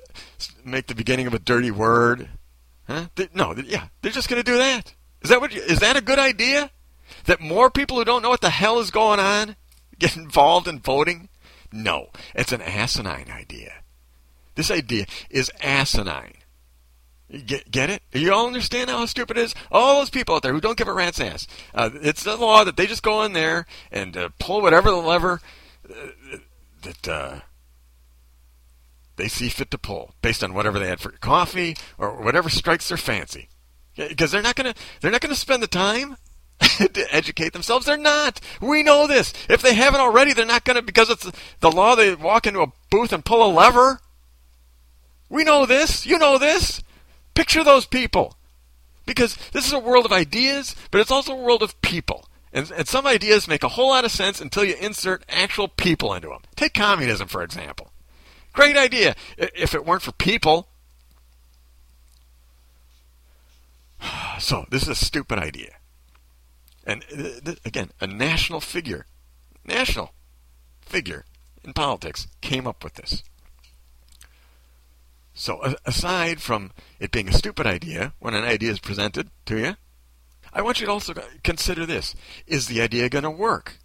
make 0.64 0.88
the 0.88 0.96
beginning 0.96 1.28
of 1.28 1.34
a 1.34 1.40
dirty 1.40 1.72
word? 1.72 2.30
Huh? 2.88 3.08
They, 3.16 3.30
no, 3.34 3.54
they, 3.54 3.64
yeah, 3.64 3.88
they're 4.02 4.12
just 4.12 4.30
going 4.30 4.42
to 4.42 4.52
do 4.52 4.58
that. 4.58 4.94
Is 5.22 5.30
that 5.30 5.42
what? 5.42 5.54
You, 5.54 5.62
is 5.62 5.80
that 5.80 5.98
a 5.98 6.02
good 6.02 6.20
idea? 6.20 6.72
That 7.26 7.42
more 7.42 7.70
people 7.70 7.98
who 7.98 8.06
don't 8.06 8.22
know 8.22 8.30
what 8.30 8.42
the 8.42 8.50
hell 8.50 8.80
is 8.80 8.92
going 8.92 9.20
on 9.20 9.56
get 10.00 10.16
involved 10.16 10.68
in 10.68 10.80
voting? 10.80 11.30
No, 11.72 12.10
it's 12.34 12.52
an 12.52 12.62
asinine 12.62 13.30
idea. 13.30 13.74
This 14.56 14.72
idea 14.72 15.06
is 15.30 15.52
asinine. 15.62 16.36
Get, 17.46 17.72
get 17.72 17.90
it? 17.90 18.04
You 18.14 18.34
all 18.34 18.48
understand 18.48 18.90
how 18.90 19.06
stupid 19.08 19.38
it 19.38 19.46
is? 19.46 19.56
All 19.72 20.00
those 20.00 20.12
people 20.12 20.36
out 20.36 20.44
there 20.44 20.54
who 20.54 20.62
don't 20.62 20.78
give 20.78 20.88
a 20.88 20.94
rat's 20.94 21.20
ass. 21.20 21.48
Uh, 21.74 21.90
it's 21.96 22.24
the 22.24 22.38
law 22.38 22.64
that 22.64 22.78
they 22.78 22.86
just 22.86 23.04
go 23.04 23.24
in 23.24 23.34
there 23.34 23.66
and 23.92 24.16
uh, 24.16 24.30
pull 24.40 24.62
whatever 24.62 24.92
the 24.92 24.98
lever 24.98 25.42
uh, 25.90 26.38
that 26.84 27.08
uh, 27.08 27.40
they 29.16 29.28
see 29.28 29.50
fit 29.50 29.72
to 29.72 29.78
pull, 29.78 30.14
based 30.22 30.44
on 30.44 30.54
whatever 30.54 30.78
they 30.78 30.88
had 30.88 31.00
for 31.00 31.12
coffee 31.12 31.76
or 31.98 32.22
whatever 32.24 32.50
strikes 32.50 32.90
their 32.90 32.98
fancy. 32.98 33.50
Because 33.96 34.32
they're 34.32 34.42
not 34.42 34.56
gonna 34.56 34.76
they're 35.00 35.12
not 35.12 35.22
gonna 35.22 35.36
spend 35.36 35.64
the 35.64 35.68
time 35.68 36.18
to 36.60 37.08
educate 37.12 37.54
themselves. 37.54 37.86
They're 37.86 37.98
not. 37.98 38.40
We 38.62 38.84
know 38.84 39.08
this. 39.08 39.34
If 39.50 39.62
they 39.62 39.74
haven't 39.74 40.02
already, 40.02 40.34
they're 40.34 40.46
not 40.46 40.66
going 40.66 40.76
to, 40.76 40.82
because 40.82 41.10
it's 41.10 41.30
the 41.60 41.72
law, 41.72 41.96
they 41.96 42.16
walk 42.16 42.48
into 42.48 42.62
a 42.62 42.72
booth 42.90 43.12
and 43.12 43.26
pull 43.26 43.46
a 43.46 43.52
lever. 43.52 44.00
We 45.30 45.44
know 45.44 45.66
this. 45.66 46.06
You 46.06 46.18
know 46.18 46.38
this. 46.38 46.82
Picture 47.34 47.64
those 47.64 47.86
people. 47.86 48.36
Because 49.06 49.36
this 49.52 49.68
is 49.68 49.74
a 49.74 49.80
world 49.80 50.06
of 50.06 50.12
ideas, 50.12 50.76
but 50.92 51.02
it's 51.02 51.12
also 51.12 51.34
a 51.34 51.42
world 51.42 51.62
of 51.62 51.80
people. 51.82 52.28
And, 52.52 52.72
and 52.72 52.88
some 52.88 53.06
ideas 53.06 53.48
make 53.48 53.64
a 53.64 53.70
whole 53.70 53.90
lot 53.90 54.06
of 54.06 54.12
sense 54.12 54.40
until 54.40 54.64
you 54.64 54.76
insert 54.76 55.26
actual 55.28 55.68
people 55.68 56.14
into 56.14 56.30
them. 56.30 56.42
Take 56.56 56.74
communism, 56.74 57.28
for 57.28 57.44
example. 57.44 57.92
Great 58.54 58.78
idea. 58.78 59.16
If 59.38 59.76
it 59.76 59.86
weren't 59.86 60.02
for 60.02 60.14
people. 60.14 60.68
So, 64.38 64.66
this 64.70 64.84
is 64.84 64.90
a 64.90 64.96
stupid 64.96 65.40
idea. 65.40 65.76
And 66.86 67.04
uh, 67.12 67.54
again, 67.66 67.92
a 68.00 68.08
national 68.08 68.62
figure, 68.62 69.06
national 69.64 70.14
figure 70.82 71.26
in 71.64 71.74
politics 71.74 72.28
came 72.42 72.68
up 72.68 72.84
with 72.84 72.96
this. 72.96 73.24
So, 75.34 75.76
aside 75.86 76.42
from 76.42 76.72
it 77.00 77.12
being 77.12 77.28
a 77.28 77.34
stupid 77.34 77.68
idea 77.68 78.14
when 78.20 78.34
an 78.34 78.46
idea 78.46 78.72
is 78.72 78.80
presented 78.80 79.30
to 79.48 79.58
you, 79.58 79.76
I 80.54 80.62
want 80.62 80.80
you 80.80 80.86
to 80.86 80.92
also 80.92 81.14
consider 81.44 81.86
this: 81.86 82.16
Is 82.48 82.68
the 82.68 82.82
idea 82.82 83.10
going 83.10 83.24
to 83.24 83.30
work? 83.30 83.80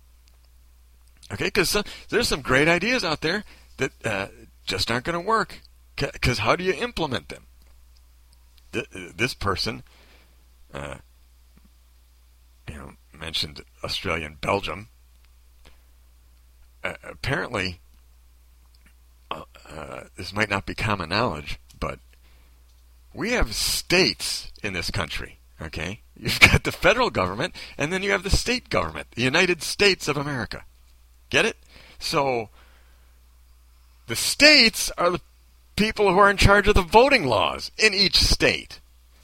Okay, 1.33 1.47
because 1.47 1.77
there's 2.09 2.29
some 2.29 2.43
great 2.43 2.69
ideas 2.69 3.03
out 3.03 3.21
there 3.21 3.45
that 3.79 3.93
uh, 4.05 4.29
just 4.65 4.91
aren't 4.91 5.05
going 5.05 5.21
to 5.21 5.27
work. 5.27 5.61
Because 5.97 6.39
how 6.39 6.57
do 6.57 6.65
you 6.65 6.73
implement 6.73 7.29
them? 7.29 7.47
Th- 8.73 8.87
this 8.93 9.35
person, 9.35 9.83
uh, 10.73 10.97
you 12.71 12.77
know, 12.77 12.93
mentioned 13.19 13.63
Australia 13.83 14.27
and 14.27 14.41
Belgium. 14.41 14.89
Uh, 16.83 16.95
apparently, 17.03 17.81
uh, 19.31 19.43
uh, 19.69 20.05
this 20.17 20.33
might 20.33 20.49
not 20.49 20.67
be 20.67 20.75
common 20.75 21.09
knowledge, 21.09 21.59
but 21.79 21.99
we 23.13 23.33
have 23.33 23.55
states 23.55 24.53
in 24.63 24.73
this 24.73 24.91
country. 24.91 25.39
Okay, 25.61 26.01
you've 26.17 26.41
got 26.41 26.65
the 26.65 26.73
federal 26.73 27.11
government, 27.11 27.55
and 27.77 27.93
then 27.93 28.03
you 28.03 28.13
have 28.13 28.23
the 28.23 28.31
state 28.31 28.71
government, 28.71 29.09
the 29.15 29.23
United 29.23 29.63
States 29.63 30.09
of 30.09 30.17
America. 30.17 30.65
Get 31.29 31.45
it? 31.45 31.57
So 31.99 32.49
the 34.07 34.17
states 34.17 34.91
are 34.97 35.11
the 35.11 35.21
people 35.77 36.13
who 36.13 36.19
are 36.19 36.31
in 36.31 36.37
charge 36.37 36.67
of 36.69 36.75
the 36.75 36.83
voting 36.83 37.27
laws 37.27 37.71
in 37.77 37.95
each 37.95 38.17
state. 38.17 38.80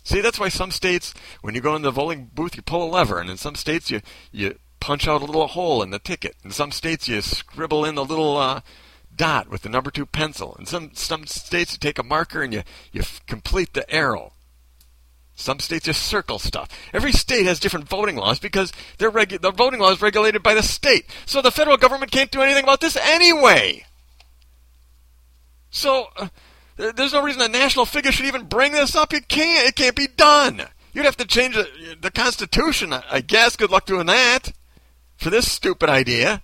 See, 0.07 0.21
that's 0.21 0.39
why 0.39 0.51
some 0.51 0.71
states, 0.71 1.15
when 1.41 1.57
you 1.57 1.61
go 1.61 1.75
in 1.75 1.83
the 1.83 1.91
voting 1.91 2.31
booth, 2.33 2.55
you 2.55 2.63
pull 2.63 2.85
a 2.85 2.89
lever, 2.89 3.19
and 3.19 3.29
in 3.29 3.37
some 3.37 3.57
states 3.57 3.91
you 3.91 4.03
you 4.31 4.57
punch 4.79 5.09
out 5.09 5.21
a 5.21 5.25
little 5.25 5.49
hole 5.49 5.83
in 5.83 5.91
the 5.91 5.99
ticket. 5.99 6.37
In 6.45 6.53
some 6.53 6.71
states 6.71 7.09
you 7.09 7.21
scribble 7.21 7.85
in 7.85 7.97
the 7.97 8.05
little 8.05 8.37
uh, 8.37 8.61
dot 9.17 9.51
with 9.51 9.63
the 9.63 9.69
number 9.69 9.91
two 9.91 10.07
pencil. 10.07 10.55
In 10.61 10.65
some 10.65 10.91
some 10.95 11.27
states 11.27 11.73
you 11.73 11.79
take 11.81 11.99
a 11.99 12.05
marker 12.05 12.41
and 12.41 12.55
you 12.55 12.63
you 12.93 13.01
f- 13.01 13.21
complete 13.27 13.73
the 13.73 13.93
arrow. 13.93 14.35
Some 15.35 15.59
states 15.59 15.87
just 15.87 16.03
circle 16.05 16.39
stuff. 16.39 16.69
Every 16.93 17.11
state 17.11 17.47
has 17.47 17.59
different 17.59 17.89
voting 17.89 18.15
laws 18.15 18.39
because 18.39 18.73
their 18.99 19.11
regu- 19.11 19.41
the 19.41 19.51
voting 19.51 19.81
law 19.81 19.91
is 19.91 20.01
regulated 20.01 20.41
by 20.41 20.55
the 20.55 20.63
state. 20.63 21.07
So 21.27 21.43
the 21.43 21.51
federal 21.51 21.79
government 21.79 22.13
can't 22.13 22.31
do 22.31 22.43
anything 22.43 22.63
about 22.63 22.81
this 22.81 22.97
anyway. 22.97 23.85
So 25.69 26.07
uh, 26.17 26.29
there's 26.77 27.13
no 27.13 27.23
reason 27.23 27.43
a 27.43 27.49
national 27.49 27.87
figure 27.87 28.13
should 28.13 28.27
even 28.27 28.45
bring 28.45 28.73
this 28.73 28.95
up. 28.95 29.15
It 29.15 29.29
can't. 29.29 29.69
It 29.69 29.77
can't 29.77 29.97
be 29.97 30.09
done. 30.09 30.63
You'd 30.93 31.05
have 31.05 31.17
to 31.19 31.27
change 31.27 31.55
the, 31.55 31.69
the 32.01 32.11
Constitution, 32.11 32.93
I 32.93 33.21
guess. 33.21 33.57
Good 33.57 33.71
luck 33.71 33.87
doing 33.87 34.07
that 34.07 34.53
for 35.17 35.31
this 35.31 35.51
stupid 35.51 35.89
idea. 35.89 36.43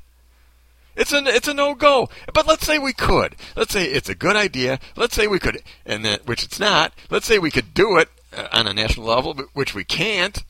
It's 0.94 1.12
a 1.12 1.24
it's 1.24 1.48
a 1.48 1.54
no 1.54 1.74
go. 1.74 2.08
But 2.34 2.46
let's 2.46 2.66
say 2.66 2.78
we 2.78 2.92
could. 2.92 3.36
Let's 3.56 3.72
say 3.72 3.84
it's 3.84 4.08
a 4.08 4.14
good 4.14 4.36
idea. 4.36 4.78
Let's 4.96 5.14
say 5.14 5.26
we 5.26 5.38
could, 5.38 5.62
and 5.86 6.04
then, 6.04 6.18
which 6.26 6.44
it's 6.44 6.60
not. 6.60 6.92
Let's 7.10 7.26
say 7.26 7.38
we 7.38 7.50
could 7.50 7.72
do 7.72 7.96
it 7.96 8.08
uh, 8.36 8.48
on 8.52 8.66
a 8.66 8.74
national 8.74 9.06
level, 9.06 9.34
which 9.54 9.74
we 9.74 9.84
can't. 9.84 10.44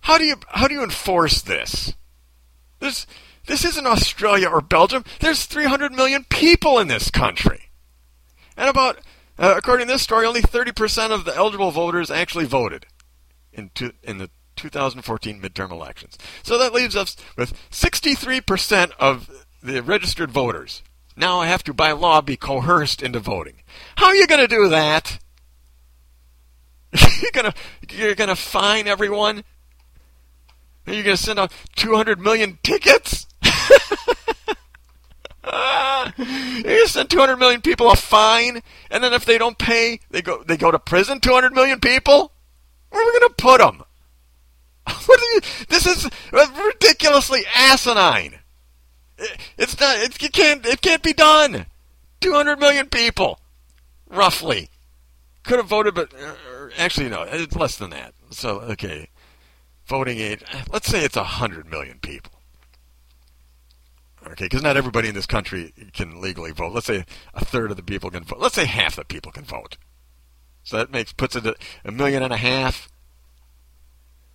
How 0.00 0.18
do 0.18 0.24
you 0.24 0.36
how 0.48 0.66
do 0.66 0.74
you 0.74 0.82
enforce 0.82 1.42
this? 1.42 1.94
This 2.80 3.06
this 3.46 3.64
isn't 3.64 3.86
Australia 3.86 4.48
or 4.48 4.60
Belgium. 4.60 5.04
There's 5.20 5.46
300 5.46 5.92
million 5.92 6.24
people 6.24 6.78
in 6.78 6.88
this 6.88 7.10
country. 7.10 7.70
And 8.56 8.68
about, 8.68 8.98
uh, 9.38 9.54
according 9.56 9.86
to 9.88 9.94
this 9.94 10.02
story, 10.02 10.26
only 10.26 10.42
30% 10.42 11.10
of 11.10 11.24
the 11.24 11.34
eligible 11.34 11.70
voters 11.70 12.10
actually 12.10 12.46
voted 12.46 12.86
in, 13.52 13.70
in 14.02 14.18
the 14.18 14.30
2014 14.56 15.40
midterm 15.40 15.70
elections. 15.70 16.16
So 16.42 16.56
that 16.58 16.72
leaves 16.72 16.96
us 16.96 17.16
with 17.36 17.52
63% 17.70 18.92
of 18.98 19.30
the 19.62 19.82
registered 19.82 20.30
voters 20.30 20.82
now 21.16 21.42
have 21.42 21.62
to, 21.64 21.74
by 21.74 21.92
law, 21.92 22.20
be 22.20 22.36
coerced 22.36 23.02
into 23.02 23.20
voting. 23.20 23.62
How 23.96 24.06
are 24.06 24.16
you 24.16 24.26
going 24.26 24.40
to 24.40 24.48
do 24.48 24.68
that? 24.68 25.18
you're 27.22 27.30
going 27.32 27.52
you're 27.90 28.14
going 28.14 28.28
to 28.28 28.36
fine 28.36 28.86
everyone? 28.86 29.44
Are 30.86 30.92
you 30.92 31.02
going 31.02 31.16
to 31.16 31.22
send 31.22 31.38
out 31.38 31.52
200 31.76 32.20
million 32.20 32.58
tickets? 32.62 33.26
You 36.64 36.86
send 36.86 37.10
200 37.10 37.36
million 37.36 37.60
people 37.60 37.90
a 37.90 37.96
fine, 37.96 38.62
and 38.90 39.02
then 39.04 39.12
if 39.12 39.24
they 39.24 39.38
don't 39.38 39.58
pay, 39.58 40.00
they 40.10 40.22
go 40.22 40.42
they 40.42 40.56
go 40.56 40.70
to 40.70 40.78
prison. 40.78 41.20
200 41.20 41.52
million 41.52 41.80
people. 41.80 42.32
Where 42.90 43.02
are 43.02 43.06
we 43.06 43.18
going 43.18 43.28
to 43.30 43.34
put 43.36 43.58
them? 43.58 43.82
You, 45.34 45.40
this 45.68 45.86
is 45.86 46.08
ridiculously 46.32 47.44
asinine. 47.56 48.38
it's 49.56 49.78
not. 49.80 49.96
It, 49.98 50.22
it 50.22 50.32
can't. 50.32 50.64
It 50.66 50.80
can't 50.80 51.02
be 51.02 51.12
done. 51.12 51.66
200 52.20 52.58
million 52.58 52.88
people, 52.88 53.38
roughly, 54.08 54.70
could 55.44 55.58
have 55.58 55.66
voted, 55.66 55.94
but 55.94 56.12
uh, 56.14 56.34
actually 56.78 57.08
no, 57.08 57.22
it's 57.22 57.56
less 57.56 57.76
than 57.76 57.90
that. 57.90 58.14
So 58.30 58.60
okay, 58.60 59.08
voting 59.86 60.18
age. 60.18 60.42
Let's 60.72 60.88
say 60.88 61.04
it's 61.04 61.16
100 61.16 61.70
million 61.70 61.98
people. 62.00 62.33
Okay, 64.26 64.46
because 64.46 64.62
not 64.62 64.76
everybody 64.76 65.08
in 65.08 65.14
this 65.14 65.26
country 65.26 65.72
can 65.92 66.20
legally 66.20 66.50
vote. 66.50 66.72
Let's 66.72 66.86
say 66.86 67.04
a 67.34 67.44
third 67.44 67.70
of 67.70 67.76
the 67.76 67.82
people 67.82 68.10
can 68.10 68.24
vote. 68.24 68.40
Let's 68.40 68.54
say 68.54 68.64
half 68.64 68.96
the 68.96 69.04
people 69.04 69.32
can 69.32 69.44
vote. 69.44 69.76
So 70.62 70.78
that 70.78 70.90
makes 70.90 71.12
puts 71.12 71.36
it 71.36 71.46
at 71.46 71.56
a 71.84 71.92
million 71.92 72.22
and 72.22 72.32
a 72.32 72.38
half, 72.38 72.88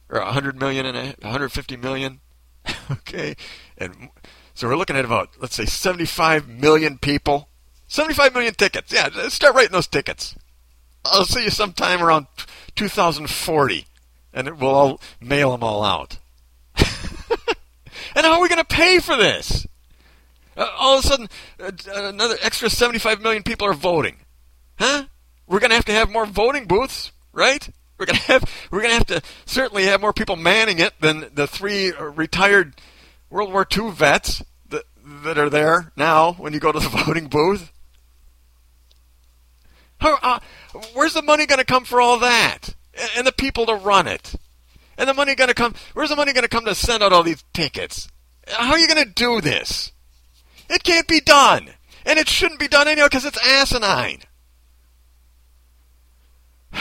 or 0.09 0.19
a 0.19 0.31
hundred 0.31 0.59
million 0.59 0.85
and 0.85 0.95
a 0.95 1.15
150 1.21 1.75
million. 1.77 2.21
okay, 2.91 3.35
and 3.77 4.09
so 4.53 4.67
we're 4.67 4.75
looking 4.75 4.95
at 4.95 5.05
about 5.05 5.31
let's 5.39 5.55
say 5.55 5.65
75 5.65 6.47
million 6.47 6.99
people, 6.99 7.49
75 7.87 8.33
million 8.33 8.53
tickets. 8.53 8.93
Yeah, 8.93 9.09
start 9.29 9.55
writing 9.55 9.71
those 9.71 9.87
tickets. 9.87 10.35
I'll 11.03 11.25
see 11.25 11.45
you 11.45 11.49
sometime 11.49 12.03
around 12.03 12.27
2040, 12.75 13.85
and 14.33 14.59
we'll 14.59 14.69
all 14.69 15.01
mail 15.19 15.51
them 15.51 15.63
all 15.63 15.83
out. 15.83 16.19
and 16.77 18.25
how 18.25 18.33
are 18.33 18.41
we 18.41 18.49
going 18.49 18.63
to 18.63 18.65
pay 18.65 18.99
for 18.99 19.15
this? 19.15 19.65
Uh, 20.59 20.67
all 20.77 20.99
of 20.99 21.05
a 21.05 21.07
sudden, 21.07 21.29
uh, 21.57 21.71
another 21.87 22.35
extra 22.41 22.69
75 22.69 23.21
million 23.21 23.43
people 23.43 23.65
are 23.65 23.73
voting. 23.73 24.17
Huh? 24.77 25.05
We're 25.47 25.59
going 25.59 25.69
to 25.69 25.75
have 25.75 25.85
to 25.85 25.93
have 25.93 26.11
more 26.11 26.25
voting 26.25 26.65
booths, 26.67 27.13
right? 27.31 27.67
We're 27.97 28.07
going 28.07 28.19
to 28.19 28.23
have 28.23 28.67
we're 28.69 28.81
going 28.81 28.91
to 28.91 28.97
have 28.97 29.07
to 29.07 29.21
certainly 29.45 29.85
have 29.85 30.01
more 30.01 30.11
people 30.11 30.35
manning 30.35 30.79
it 30.79 30.93
than 30.99 31.29
the 31.33 31.47
three 31.47 31.93
retired 31.93 32.73
World 33.29 33.53
War 33.53 33.65
II 33.71 33.91
vets 33.91 34.43
that 34.67 34.83
that 35.23 35.37
are 35.37 35.49
there 35.49 35.93
now 35.95 36.33
when 36.33 36.51
you 36.51 36.59
go 36.59 36.73
to 36.73 36.79
the 36.79 36.89
voting 37.05 37.27
booth. 37.27 37.71
How, 40.01 40.17
uh, 40.21 40.39
where's 40.93 41.13
the 41.13 41.21
money 41.21 41.45
going 41.45 41.59
to 41.59 41.65
come 41.65 41.85
for 41.85 42.01
all 42.01 42.19
that? 42.19 42.75
And 43.15 43.25
the 43.25 43.31
people 43.31 43.65
to 43.65 43.75
run 43.75 44.07
it? 44.07 44.35
And 44.97 45.07
the 45.07 45.13
money 45.13 45.35
going 45.35 45.49
to 45.49 45.53
come? 45.53 45.73
Where's 45.93 46.09
the 46.09 46.15
money 46.17 46.33
going 46.33 46.43
to 46.43 46.49
come 46.49 46.65
to 46.65 46.75
send 46.75 47.01
out 47.01 47.13
all 47.13 47.23
these 47.23 47.43
tickets? 47.53 48.09
How 48.47 48.71
are 48.71 48.79
you 48.79 48.87
going 48.87 49.05
to 49.05 49.13
do 49.13 49.39
this? 49.39 49.93
It 50.69 50.83
can't 50.83 51.07
be 51.07 51.19
done. 51.19 51.71
And 52.05 52.19
it 52.19 52.29
shouldn't 52.29 52.59
be 52.59 52.67
done 52.67 52.87
anyway 52.87 53.07
because 53.07 53.25
it's 53.25 53.37
asinine. 53.45 54.21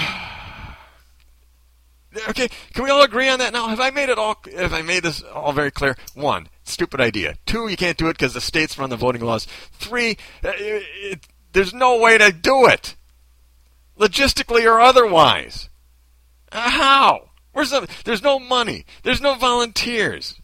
okay, 2.28 2.48
can 2.72 2.84
we 2.84 2.90
all 2.90 3.02
agree 3.02 3.28
on 3.28 3.38
that 3.38 3.52
now? 3.52 3.68
Have 3.68 3.80
I 3.80 3.90
made 3.90 4.08
it 4.08 4.18
all? 4.18 4.36
Have 4.56 4.72
I 4.72 4.82
made 4.82 5.02
this 5.02 5.22
all 5.22 5.52
very 5.52 5.70
clear? 5.70 5.96
One, 6.14 6.48
stupid 6.64 7.00
idea. 7.00 7.36
Two, 7.46 7.68
you 7.68 7.76
can't 7.76 7.96
do 7.98 8.08
it 8.08 8.14
because 8.14 8.34
the 8.34 8.40
states 8.40 8.78
run 8.78 8.90
the 8.90 8.96
voting 8.96 9.22
laws. 9.22 9.46
Three, 9.72 10.18
uh, 10.44 10.52
it, 10.56 10.84
it, 10.94 11.26
there's 11.52 11.74
no 11.74 11.98
way 11.98 12.18
to 12.18 12.30
do 12.30 12.66
it, 12.66 12.94
logistically 13.98 14.64
or 14.64 14.80
otherwise. 14.80 15.68
Uh, 16.52 16.70
how? 16.70 17.30
Where's 17.52 17.70
the? 17.70 17.88
There's 18.04 18.22
no 18.22 18.38
money. 18.38 18.86
There's 19.02 19.20
no 19.20 19.34
volunteers. 19.34 20.36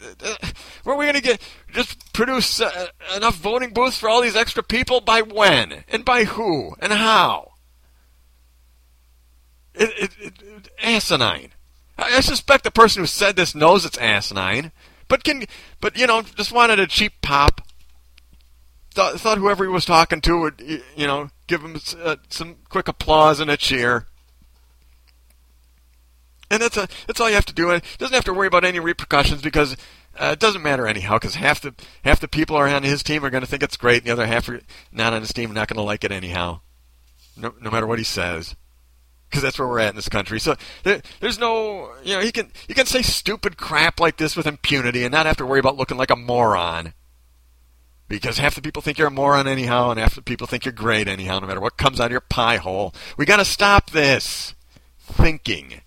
Uh, 0.00 0.36
where 0.84 0.94
are 0.94 0.98
we 0.98 1.04
going 1.04 1.16
to 1.16 1.22
get? 1.22 1.42
Just 1.72 2.12
produce 2.12 2.60
uh, 2.60 2.86
enough 3.16 3.36
voting 3.36 3.70
booths 3.72 3.98
for 3.98 4.08
all 4.08 4.22
these 4.22 4.36
extra 4.36 4.62
people? 4.62 5.00
By 5.00 5.22
when? 5.22 5.84
And 5.88 6.04
by 6.04 6.24
who? 6.24 6.74
And 6.80 6.92
how? 6.92 7.52
It, 9.74 9.90
it, 10.20 10.32
it, 10.42 10.68
asinine. 10.82 11.50
I, 11.96 12.16
I 12.16 12.20
suspect 12.20 12.64
the 12.64 12.70
person 12.70 13.02
who 13.02 13.06
said 13.06 13.36
this 13.36 13.54
knows 13.54 13.84
it's 13.84 13.98
asinine, 13.98 14.72
but 15.06 15.24
can, 15.24 15.44
but 15.80 15.96
you 15.96 16.06
know, 16.06 16.22
just 16.22 16.52
wanted 16.52 16.80
a 16.80 16.86
cheap 16.86 17.20
pop. 17.22 17.60
Thought, 18.92 19.20
thought 19.20 19.38
whoever 19.38 19.64
he 19.64 19.70
was 19.70 19.84
talking 19.84 20.20
to 20.22 20.40
would, 20.40 20.82
you 20.96 21.06
know, 21.06 21.30
give 21.46 21.62
him 21.62 21.78
uh, 22.02 22.16
some 22.28 22.56
quick 22.68 22.88
applause 22.88 23.38
and 23.38 23.50
a 23.50 23.56
cheer. 23.56 24.06
And 26.50 26.62
that's 26.62 26.76
a 26.76 26.88
that's 27.06 27.20
all 27.20 27.28
you 27.28 27.34
have 27.34 27.46
to 27.46 27.54
do. 27.54 27.70
It 27.70 27.84
doesn't 27.98 28.14
have 28.14 28.24
to 28.24 28.32
worry 28.32 28.46
about 28.46 28.64
any 28.64 28.80
repercussions 28.80 29.42
because 29.42 29.76
uh, 30.18 30.30
it 30.32 30.38
doesn't 30.38 30.62
matter 30.62 30.86
anyhow. 30.86 31.14
Because 31.14 31.36
half 31.36 31.60
the 31.60 31.74
half 32.04 32.20
the 32.20 32.28
people 32.28 32.56
are 32.56 32.68
on 32.68 32.82
his 32.82 33.02
team 33.02 33.24
are 33.24 33.30
going 33.30 33.42
to 33.42 33.46
think 33.46 33.62
it's 33.62 33.76
great, 33.76 33.98
and 33.98 34.06
the 34.06 34.12
other 34.12 34.26
half 34.26 34.48
are 34.48 34.60
not 34.92 35.12
on 35.12 35.20
his 35.20 35.32
team, 35.32 35.52
not 35.52 35.68
going 35.68 35.76
to 35.76 35.82
like 35.82 36.04
it 36.04 36.12
anyhow. 36.12 36.60
No, 37.36 37.54
no 37.60 37.70
matter 37.70 37.86
what 37.86 37.98
he 37.98 38.04
says, 38.04 38.56
because 39.28 39.42
that's 39.42 39.58
where 39.58 39.68
we're 39.68 39.78
at 39.78 39.90
in 39.90 39.96
this 39.96 40.08
country. 40.08 40.40
So 40.40 40.56
there, 40.82 41.02
there's 41.20 41.38
no, 41.38 41.92
you 42.02 42.16
know, 42.16 42.20
he 42.20 42.32
can 42.32 42.50
you 42.68 42.74
can 42.74 42.86
say 42.86 43.02
stupid 43.02 43.56
crap 43.56 44.00
like 44.00 44.16
this 44.16 44.36
with 44.36 44.46
impunity 44.46 45.04
and 45.04 45.12
not 45.12 45.26
have 45.26 45.36
to 45.36 45.46
worry 45.46 45.60
about 45.60 45.76
looking 45.76 45.96
like 45.98 46.10
a 46.10 46.16
moron. 46.16 46.94
Because 48.08 48.38
half 48.38 48.54
the 48.54 48.62
people 48.62 48.80
think 48.80 48.96
you're 48.96 49.08
a 49.08 49.10
moron 49.10 49.46
anyhow, 49.46 49.90
and 49.90 50.00
half 50.00 50.14
the 50.14 50.22
people 50.22 50.46
think 50.46 50.64
you're 50.64 50.72
great 50.72 51.08
anyhow, 51.08 51.38
no 51.38 51.46
matter 51.46 51.60
what 51.60 51.76
comes 51.76 52.00
out 52.00 52.06
of 52.06 52.12
your 52.12 52.22
pie 52.22 52.56
hole. 52.56 52.94
We 53.18 53.26
got 53.26 53.36
to 53.36 53.44
stop 53.44 53.90
this 53.90 54.54
thinking 54.98 55.82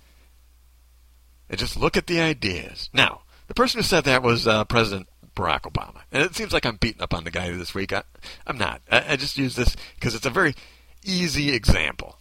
and 1.50 1.60
just 1.60 1.76
look 1.76 1.98
at 1.98 2.06
the 2.06 2.22
ideas. 2.22 2.90
Now, 2.94 3.21
the 3.52 3.56
person 3.56 3.80
who 3.80 3.84
said 3.84 4.06
that 4.06 4.24
was 4.24 4.48
uh, 4.48 4.64
President 4.64 5.10
Barack 5.36 5.64
Obama. 5.64 6.04
And 6.10 6.24
it 6.24 6.36
seems 6.36 6.54
like 6.54 6.66
I'm 6.66 6.78
beating 6.78 7.02
up 7.02 7.14
on 7.14 7.26
the 7.26 7.32
guy 7.32 7.52
this 7.52 7.76
week. 7.76 7.92
I, 7.92 8.04
am 8.48 8.58
not. 8.58 8.82
I, 8.90 9.04
I 9.10 9.16
just 9.18 9.38
use 9.38 9.58
this 9.58 9.76
because 9.96 10.16
it's 10.16 10.26
a 10.26 10.30
very 10.30 10.56
easy 11.04 11.54
example. 11.54 12.18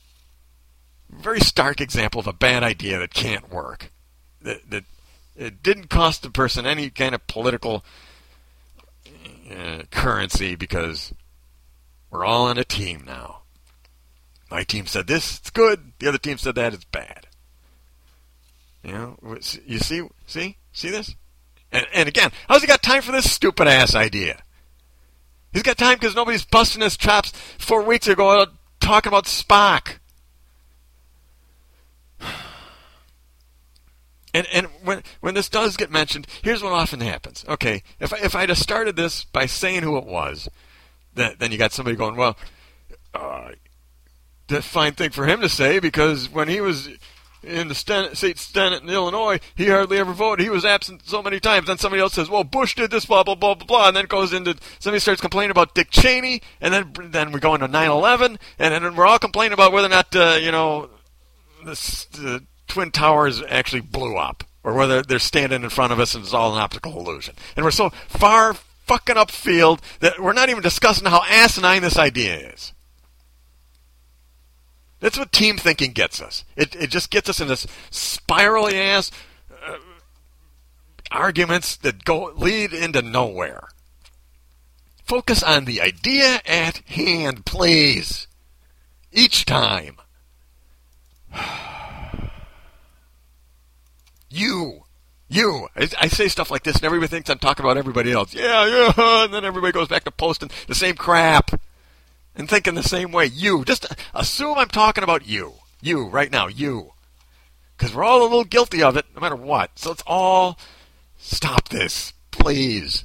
Very 1.08 1.38
stark 1.38 1.80
example 1.80 2.18
of 2.18 2.26
a 2.26 2.32
bad 2.32 2.64
idea 2.64 2.98
that 2.98 3.14
can't 3.14 3.48
work. 3.48 3.92
That, 4.42 4.68
that 4.70 4.84
it 5.36 5.62
didn't 5.62 5.88
cost 5.88 6.22
the 6.22 6.30
person 6.30 6.66
any 6.66 6.90
kind 6.90 7.14
of 7.14 7.24
political 7.28 7.84
uh, 9.52 9.82
currency 9.92 10.56
because 10.56 11.14
we're 12.10 12.24
all 12.24 12.46
on 12.46 12.58
a 12.58 12.64
team 12.64 13.04
now. 13.06 13.42
My 14.50 14.64
team 14.64 14.86
said 14.86 15.06
this, 15.06 15.38
it's 15.38 15.50
good. 15.50 15.92
The 16.00 16.08
other 16.08 16.18
team 16.18 16.38
said 16.38 16.56
that, 16.56 16.74
it's 16.74 16.82
bad. 16.86 17.28
You 18.82 18.92
know, 18.92 19.38
you 19.64 19.78
see, 19.78 20.08
see, 20.26 20.56
see 20.72 20.90
this? 20.90 21.14
And, 21.72 21.86
and 21.92 22.08
again, 22.08 22.30
how's 22.48 22.62
he 22.62 22.66
got 22.66 22.82
time 22.82 23.02
for 23.02 23.12
this 23.12 23.30
stupid 23.30 23.68
ass 23.68 23.94
idea? 23.94 24.42
He's 25.52 25.62
got 25.62 25.78
time 25.78 25.96
because 25.98 26.14
nobody's 26.14 26.44
busting 26.44 26.82
his 26.82 26.96
chops 26.96 27.32
four 27.58 27.82
weeks 27.82 28.06
ago 28.06 28.46
talking 28.80 29.10
about 29.10 29.24
Spock. 29.24 29.98
And 34.32 34.46
and 34.52 34.68
when 34.84 35.02
when 35.18 35.34
this 35.34 35.48
does 35.48 35.76
get 35.76 35.90
mentioned, 35.90 36.28
here's 36.42 36.62
what 36.62 36.70
often 36.70 37.00
happens. 37.00 37.44
Okay, 37.48 37.82
if 37.98 38.12
I, 38.14 38.18
if 38.18 38.36
I'd 38.36 38.48
have 38.48 38.58
started 38.58 38.94
this 38.94 39.24
by 39.24 39.46
saying 39.46 39.82
who 39.82 39.98
it 39.98 40.06
was, 40.06 40.48
then 41.12 41.34
then 41.40 41.50
you 41.50 41.58
got 41.58 41.72
somebody 41.72 41.96
going, 41.96 42.14
well, 42.14 42.36
uh, 43.12 43.50
a 44.48 44.62
fine 44.62 44.92
thing 44.92 45.10
for 45.10 45.26
him 45.26 45.40
to 45.40 45.48
say 45.48 45.80
because 45.80 46.28
when 46.28 46.48
he 46.48 46.60
was 46.60 46.90
in 47.42 47.68
the 47.68 47.74
Senate, 47.74 48.16
state 48.16 48.38
Senate 48.38 48.82
in 48.82 48.88
Illinois, 48.88 49.40
he 49.54 49.68
hardly 49.68 49.98
ever 49.98 50.12
voted. 50.12 50.44
He 50.44 50.50
was 50.50 50.64
absent 50.64 51.02
so 51.06 51.22
many 51.22 51.40
times. 51.40 51.66
Then 51.66 51.78
somebody 51.78 52.02
else 52.02 52.14
says, 52.14 52.28
"Well, 52.28 52.44
Bush 52.44 52.74
did 52.74 52.90
this, 52.90 53.06
blah 53.06 53.22
blah 53.22 53.34
blah 53.34 53.54
blah 53.54 53.66
blah," 53.66 53.88
and 53.88 53.96
then 53.96 54.06
goes 54.06 54.32
into 54.32 54.56
somebody 54.78 55.00
starts 55.00 55.20
complaining 55.20 55.50
about 55.50 55.74
Dick 55.74 55.90
Cheney, 55.90 56.42
and 56.60 56.72
then 56.72 56.92
then 57.10 57.32
we 57.32 57.40
go 57.40 57.54
into 57.54 57.68
9/11, 57.68 58.38
and 58.58 58.84
then 58.84 58.96
we're 58.96 59.06
all 59.06 59.18
complaining 59.18 59.52
about 59.52 59.72
whether 59.72 59.86
or 59.86 59.90
not 59.90 60.14
uh, 60.14 60.38
you 60.40 60.52
know 60.52 60.90
the, 61.64 62.06
the 62.12 62.44
twin 62.68 62.90
towers 62.90 63.42
actually 63.48 63.80
blew 63.80 64.16
up, 64.16 64.44
or 64.62 64.74
whether 64.74 65.02
they're 65.02 65.18
standing 65.18 65.62
in 65.62 65.70
front 65.70 65.92
of 65.92 66.00
us 66.00 66.14
and 66.14 66.24
it's 66.24 66.34
all 66.34 66.54
an 66.54 66.60
optical 66.60 66.98
illusion. 66.98 67.34
And 67.56 67.64
we're 67.64 67.70
so 67.70 67.90
far 68.08 68.54
fucking 68.54 69.16
upfield 69.16 69.80
that 70.00 70.20
we're 70.20 70.32
not 70.32 70.48
even 70.48 70.62
discussing 70.62 71.06
how 71.06 71.22
asinine 71.28 71.82
this 71.82 71.96
idea 71.96 72.52
is. 72.52 72.72
That's 75.00 75.18
what 75.18 75.32
team 75.32 75.56
thinking 75.56 75.92
gets 75.92 76.20
us. 76.20 76.44
It, 76.56 76.76
it 76.76 76.90
just 76.90 77.10
gets 77.10 77.28
us 77.28 77.40
in 77.40 77.48
this 77.48 77.66
spirally 77.90 78.78
ass 78.78 79.10
uh, 79.66 79.78
arguments 81.10 81.76
that 81.78 82.04
go 82.04 82.32
lead 82.36 82.72
into 82.72 83.02
nowhere. 83.02 83.68
Focus 85.04 85.42
on 85.42 85.64
the 85.64 85.80
idea 85.80 86.40
at 86.46 86.78
hand, 86.86 87.46
please. 87.46 88.28
Each 89.10 89.44
time. 89.44 89.96
you. 94.30 94.84
You. 95.28 95.68
I, 95.74 95.88
I, 96.00 96.08
say 96.08 96.28
stuff 96.28 96.50
like 96.50 96.62
this, 96.62 96.76
and 96.76 96.84
everybody 96.84 97.08
thinks 97.08 97.30
I'm 97.30 97.38
talking 97.38 97.64
about 97.64 97.78
everybody 97.78 98.12
else. 98.12 98.34
Yeah, 98.34 98.66
yeah, 98.66 99.24
and 99.24 99.32
then 99.34 99.44
everybody 99.44 99.72
goes 99.72 99.88
back 99.88 100.04
to 100.04 100.10
posting 100.10 100.50
the 100.68 100.74
same 100.74 100.94
crap 100.94 101.50
and 102.34 102.48
thinking 102.48 102.74
the 102.74 102.82
same 102.82 103.12
way. 103.12 103.26
You. 103.26 103.64
Just 103.64 103.86
assume 104.14 104.58
I'm 104.58 104.68
talking 104.68 105.04
about 105.04 105.26
you. 105.26 105.54
You, 105.80 106.08
right 106.08 106.30
now, 106.30 106.46
you. 106.46 106.92
Because 107.76 107.94
we're 107.94 108.04
all 108.04 108.22
a 108.22 108.24
little 108.24 108.44
guilty 108.44 108.82
of 108.82 108.96
it, 108.96 109.06
no 109.14 109.20
matter 109.20 109.36
what. 109.36 109.78
So 109.78 109.90
let's 109.90 110.02
all 110.06 110.58
stop 111.16 111.68
this, 111.70 112.12
please. 112.30 113.04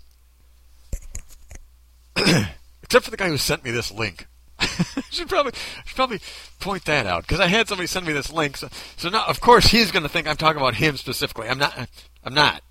Except 2.15 3.05
for 3.05 3.11
the 3.11 3.17
guy 3.17 3.29
who 3.29 3.38
sent 3.38 3.63
me 3.63 3.71
this 3.71 3.91
link. 3.91 4.27
should 5.11 5.27
probably 5.27 5.51
should 5.85 5.95
probably 5.95 6.19
point 6.59 6.85
that 6.85 7.05
out 7.05 7.23
because 7.23 7.39
I 7.39 7.47
had 7.47 7.67
somebody 7.67 7.88
send 7.88 8.05
me 8.05 8.13
this 8.13 8.31
link. 8.31 8.57
So, 8.57 8.69
so 8.97 9.09
now, 9.09 9.25
of 9.25 9.41
course, 9.41 9.67
he's 9.67 9.91
going 9.91 10.03
to 10.03 10.09
think 10.09 10.27
I'm 10.27 10.38
talking 10.38 10.61
about 10.61 10.75
him 10.75 10.97
specifically. 10.97 11.47
I'm 11.49 11.57
not. 11.57 11.89
I'm 12.23 12.33
not. 12.33 12.61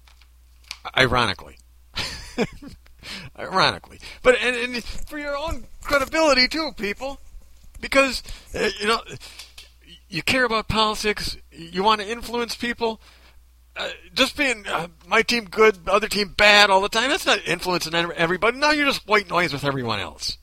Ironically. 0.97 1.59
Ironically, 3.39 3.99
but 4.23 4.37
and, 4.41 4.57
and 4.57 4.85
for 4.85 5.19
your 5.19 5.37
own 5.37 5.65
credibility 5.83 6.49
too, 6.49 6.73
people, 6.77 7.21
because 7.81 8.23
uh, 8.55 8.71
you 8.81 8.87
know 8.87 9.01
you 10.09 10.23
care 10.23 10.45
about 10.45 10.69
politics, 10.69 11.37
you 11.51 11.83
want 11.83 12.01
to 12.01 12.11
influence 12.11 12.55
people. 12.55 13.01
Uh, 13.77 13.89
just 14.15 14.37
being 14.37 14.65
uh, 14.69 14.87
my 15.09 15.21
team 15.21 15.47
good, 15.47 15.77
other 15.89 16.07
team 16.07 16.33
bad 16.37 16.71
all 16.71 16.81
the 16.81 16.89
time, 16.89 17.11
that's 17.11 17.27
not 17.27 17.41
influencing 17.45 17.93
everybody. 17.93 18.57
Now 18.57 18.71
you're 18.71 18.87
just 18.87 19.09
white 19.09 19.29
noise 19.29 19.53
with 19.53 19.65
everyone 19.65 19.99
else. 19.99 20.39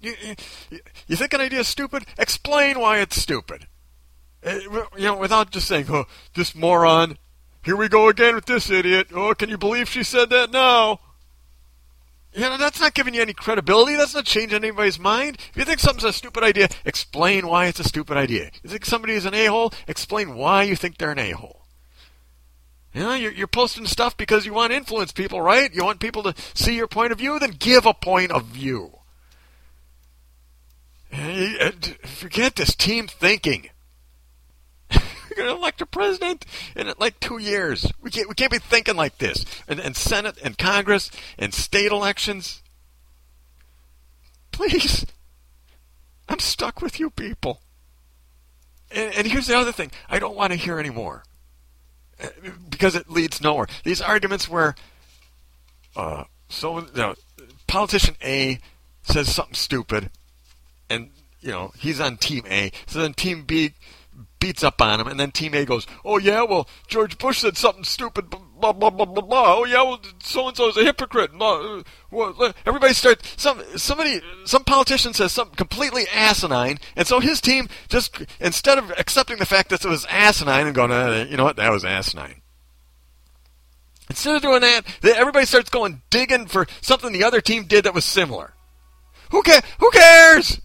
You, 0.00 0.14
you, 0.22 0.78
you 1.06 1.16
think 1.16 1.32
an 1.32 1.40
idea 1.40 1.60
is 1.60 1.68
stupid? 1.68 2.04
Explain 2.18 2.78
why 2.78 2.98
it's 2.98 3.16
stupid. 3.16 3.66
Uh, 4.44 4.58
you 4.96 5.04
know, 5.04 5.16
without 5.16 5.50
just 5.50 5.68
saying, 5.68 5.86
oh, 5.90 6.04
this 6.34 6.54
moron, 6.54 7.18
here 7.62 7.76
we 7.76 7.88
go 7.88 8.08
again 8.08 8.34
with 8.34 8.46
this 8.46 8.70
idiot. 8.70 9.08
Oh, 9.14 9.34
can 9.34 9.50
you 9.50 9.58
believe 9.58 9.88
she 9.88 10.02
said 10.02 10.30
that 10.30 10.50
now? 10.50 11.00
You 12.32 12.42
know, 12.42 12.56
that's 12.56 12.80
not 12.80 12.94
giving 12.94 13.14
you 13.14 13.22
any 13.22 13.32
credibility. 13.32 13.96
That's 13.96 14.14
not 14.14 14.24
changing 14.24 14.56
anybody's 14.56 15.00
mind. 15.00 15.38
If 15.50 15.56
you 15.56 15.64
think 15.64 15.80
something's 15.80 16.04
a 16.04 16.12
stupid 16.12 16.44
idea, 16.44 16.68
explain 16.84 17.48
why 17.48 17.66
it's 17.66 17.80
a 17.80 17.84
stupid 17.84 18.16
idea. 18.16 18.46
If 18.46 18.60
you 18.62 18.70
think 18.70 18.86
somebody 18.86 19.14
is 19.14 19.24
an 19.24 19.34
a-hole, 19.34 19.72
explain 19.88 20.36
why 20.36 20.62
you 20.62 20.76
think 20.76 20.98
they're 20.98 21.10
an 21.10 21.18
a-hole. 21.18 21.66
You 22.94 23.02
know, 23.02 23.14
you're, 23.14 23.32
you're 23.32 23.46
posting 23.46 23.86
stuff 23.86 24.16
because 24.16 24.46
you 24.46 24.52
want 24.52 24.72
to 24.72 24.76
influence 24.76 25.12
people, 25.12 25.40
right? 25.40 25.72
You 25.74 25.84
want 25.84 26.00
people 26.00 26.22
to 26.24 26.34
see 26.54 26.76
your 26.76 26.88
point 26.88 27.12
of 27.12 27.18
view, 27.18 27.38
then 27.38 27.56
give 27.58 27.86
a 27.86 27.94
point 27.94 28.30
of 28.30 28.46
view. 28.46 28.98
Forget 32.04 32.56
this 32.56 32.74
team 32.76 33.08
thinking. 33.08 33.70
Going 35.40 35.54
to 35.54 35.58
elect 35.58 35.80
a 35.80 35.86
president 35.86 36.44
in 36.76 36.92
like 36.98 37.18
two 37.18 37.38
years. 37.38 37.90
We 38.02 38.10
can't, 38.10 38.28
we 38.28 38.34
can't 38.34 38.52
be 38.52 38.58
thinking 38.58 38.96
like 38.96 39.16
this. 39.16 39.46
And, 39.66 39.80
and 39.80 39.96
Senate 39.96 40.38
and 40.44 40.58
Congress 40.58 41.10
and 41.38 41.54
state 41.54 41.90
elections. 41.90 42.62
Please. 44.52 45.06
I'm 46.28 46.40
stuck 46.40 46.82
with 46.82 47.00
you 47.00 47.08
people. 47.08 47.62
And, 48.90 49.14
and 49.14 49.26
here's 49.26 49.46
the 49.46 49.56
other 49.56 49.72
thing 49.72 49.90
I 50.10 50.18
don't 50.18 50.36
want 50.36 50.52
to 50.52 50.58
hear 50.58 50.78
anymore. 50.78 51.24
Because 52.68 52.94
it 52.94 53.08
leads 53.08 53.40
nowhere. 53.40 53.66
These 53.82 54.02
arguments 54.02 54.46
where 54.46 54.74
uh, 55.96 56.24
so 56.50 56.80
you 56.80 56.86
know, 56.94 57.14
politician 57.66 58.14
A 58.22 58.58
says 59.04 59.34
something 59.34 59.54
stupid, 59.54 60.10
and 60.90 61.08
you 61.40 61.50
know 61.50 61.72
he's 61.78 61.98
on 61.98 62.18
team 62.18 62.44
A. 62.46 62.72
So 62.86 63.00
then 63.00 63.14
team 63.14 63.44
B 63.44 63.72
beats 64.40 64.64
up 64.64 64.80
on 64.82 65.00
him, 65.00 65.06
and 65.06 65.20
then 65.20 65.30
Team 65.30 65.54
A 65.54 65.64
goes, 65.64 65.86
"Oh 66.04 66.18
yeah, 66.18 66.42
well 66.42 66.68
George 66.88 67.18
Bush 67.18 67.38
said 67.38 67.56
something 67.56 67.84
stupid, 67.84 68.30
blah 68.30 68.72
blah 68.72 68.90
blah 68.90 69.04
blah 69.04 69.22
blah. 69.22 69.54
Oh 69.56 69.64
yeah, 69.64 69.82
well 69.82 70.00
so 70.22 70.48
and 70.48 70.56
so 70.56 70.68
is 70.68 70.76
a 70.76 70.84
hypocrite." 70.84 71.32
Blah, 71.32 71.82
well, 72.10 72.54
everybody 72.66 72.94
starts 72.94 73.34
some 73.36 73.62
somebody 73.76 74.20
some 74.44 74.64
politician 74.64 75.12
says 75.14 75.32
something 75.32 75.56
completely 75.56 76.06
asinine, 76.12 76.78
and 76.96 77.06
so 77.06 77.20
his 77.20 77.40
team 77.40 77.68
just 77.88 78.22
instead 78.40 78.78
of 78.78 78.90
accepting 78.98 79.38
the 79.38 79.46
fact 79.46 79.68
that 79.68 79.84
it 79.84 79.88
was 79.88 80.06
asinine 80.06 80.66
and 80.66 80.74
going, 80.74 80.90
uh, 80.90 81.26
"You 81.28 81.36
know 81.36 81.44
what, 81.44 81.56
that 81.56 81.70
was 81.70 81.84
asinine." 81.84 82.40
Instead 84.08 84.36
of 84.36 84.42
doing 84.42 84.60
that, 84.62 84.82
everybody 85.04 85.46
starts 85.46 85.70
going 85.70 86.02
digging 86.10 86.46
for 86.46 86.66
something 86.80 87.12
the 87.12 87.22
other 87.22 87.40
team 87.40 87.66
did 87.66 87.84
that 87.84 87.94
was 87.94 88.04
similar. 88.04 88.54
Who 89.30 89.42
cares? 89.42 89.62
Who 89.78 89.90
cares? 89.90 90.60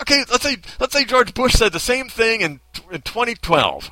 Okay, 0.00 0.24
let's 0.30 0.42
say 0.42 0.56
let's 0.80 0.92
say 0.92 1.04
George 1.04 1.34
Bush 1.34 1.52
said 1.54 1.72
the 1.72 1.80
same 1.80 2.08
thing 2.08 2.40
in, 2.40 2.60
in 2.90 3.02
2012 3.02 3.90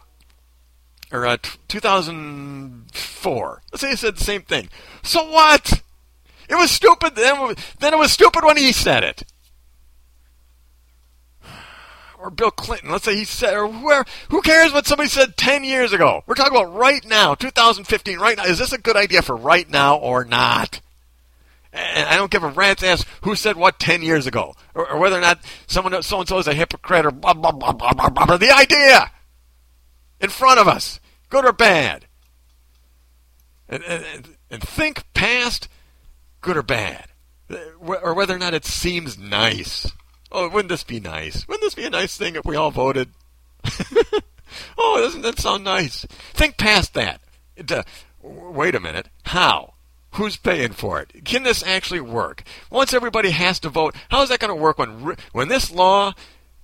or 1.12 1.26
uh, 1.26 1.36
2004. 1.68 3.62
Let's 3.72 3.80
say 3.80 3.90
he 3.90 3.96
said 3.96 4.16
the 4.16 4.24
same 4.24 4.42
thing. 4.42 4.68
So 5.02 5.30
what? 5.30 5.82
It 6.48 6.54
was 6.54 6.70
stupid 6.70 7.14
then. 7.16 7.54
Then 7.78 7.92
it 7.94 7.98
was 7.98 8.12
stupid 8.12 8.44
when 8.44 8.56
he 8.56 8.72
said 8.72 9.04
it. 9.04 9.24
or 12.20 12.30
Bill 12.30 12.50
Clinton, 12.50 12.90
let's 12.90 13.04
say 13.04 13.16
he 13.16 13.24
said, 13.24 13.54
or 13.54 13.68
whoever, 13.68 14.04
who 14.28 14.42
cares 14.42 14.72
what 14.72 14.86
somebody 14.86 15.08
said 15.08 15.36
10 15.36 15.64
years 15.64 15.92
ago? 15.92 16.22
We're 16.26 16.34
talking 16.34 16.56
about 16.56 16.74
right 16.74 17.04
now, 17.06 17.34
2015, 17.34 18.18
right 18.18 18.36
now. 18.36 18.44
Is 18.44 18.58
this 18.58 18.72
a 18.72 18.78
good 18.78 18.96
idea 18.96 19.22
for 19.22 19.34
right 19.34 19.68
now 19.68 19.96
or 19.96 20.24
not? 20.24 20.80
And 21.72 22.08
I 22.08 22.16
don't 22.16 22.30
give 22.30 22.42
a 22.42 22.48
rat's 22.48 22.82
ass 22.82 23.04
who 23.22 23.36
said 23.36 23.56
what 23.56 23.78
10 23.78 24.02
years 24.02 24.26
ago, 24.26 24.54
or, 24.74 24.90
or 24.90 24.98
whether 24.98 25.16
or 25.16 25.20
not 25.20 25.38
someone, 25.66 26.02
so 26.02 26.18
and 26.18 26.28
so 26.28 26.38
is 26.38 26.48
a 26.48 26.54
hypocrite, 26.54 27.06
or 27.06 27.12
blah, 27.12 27.34
blah, 27.34 27.52
blah, 27.52 27.72
blah, 27.72 27.92
blah, 27.92 28.08
blah. 28.08 28.36
The 28.36 28.50
idea 28.50 29.10
in 30.20 30.30
front 30.30 30.58
of 30.58 30.68
us, 30.68 31.00
good 31.28 31.44
or 31.44 31.52
bad. 31.52 32.06
And, 33.68 33.84
and, 33.84 34.36
and 34.50 34.62
think 34.62 35.04
past 35.14 35.68
good 36.40 36.56
or 36.56 36.62
bad, 36.62 37.06
or 37.78 38.14
whether 38.14 38.34
or 38.34 38.38
not 38.38 38.54
it 38.54 38.64
seems 38.64 39.18
nice. 39.18 39.90
Oh, 40.32 40.48
wouldn't 40.48 40.68
this 40.68 40.84
be 40.84 41.00
nice? 41.00 41.46
Wouldn't 41.48 41.62
this 41.62 41.74
be 41.74 41.84
a 41.84 41.90
nice 41.90 42.16
thing 42.16 42.36
if 42.36 42.44
we 42.44 42.56
all 42.56 42.70
voted? 42.70 43.10
oh, 44.78 45.00
doesn't 45.00 45.22
that 45.22 45.38
sound 45.38 45.64
nice? 45.64 46.04
Think 46.32 46.56
past 46.56 46.94
that. 46.94 47.20
Uh, 47.68 47.82
wait 48.22 48.74
a 48.74 48.80
minute. 48.80 49.08
How? 49.24 49.74
Who's 50.12 50.36
paying 50.36 50.72
for 50.72 51.00
it? 51.00 51.24
Can 51.24 51.44
this 51.44 51.62
actually 51.62 52.00
work? 52.00 52.42
Once 52.70 52.92
everybody 52.92 53.30
has 53.30 53.60
to 53.60 53.68
vote, 53.68 53.94
how 54.08 54.22
is 54.22 54.28
that 54.28 54.40
going 54.40 54.54
to 54.54 54.60
work 54.60 54.78
when 54.78 55.16
when 55.32 55.48
this 55.48 55.70
law, 55.70 56.14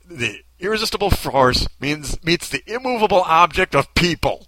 the 0.05 0.41
irresistible 0.59 1.11
force, 1.11 1.69
means 1.81 2.23
meets 2.25 2.49
the 2.49 2.63
immovable 2.67 3.23
object 3.23 3.75
of 3.75 3.95
people 3.95 4.47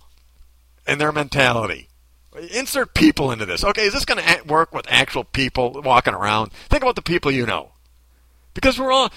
and 0.86 1.00
their 1.00 1.12
mentality? 1.12 1.88
Insert 2.52 2.94
people 2.94 3.30
into 3.32 3.46
this. 3.46 3.64
Okay, 3.64 3.86
is 3.86 3.92
this 3.92 4.04
going 4.04 4.22
to 4.22 4.42
work 4.44 4.72
with 4.74 4.86
actual 4.88 5.24
people 5.24 5.80
walking 5.84 6.14
around? 6.14 6.52
Think 6.68 6.82
about 6.82 6.96
the 6.96 7.02
people 7.02 7.30
you 7.30 7.46
know. 7.46 7.72
Because 8.54 8.78
we're 8.78 8.92
all, 8.92 9.12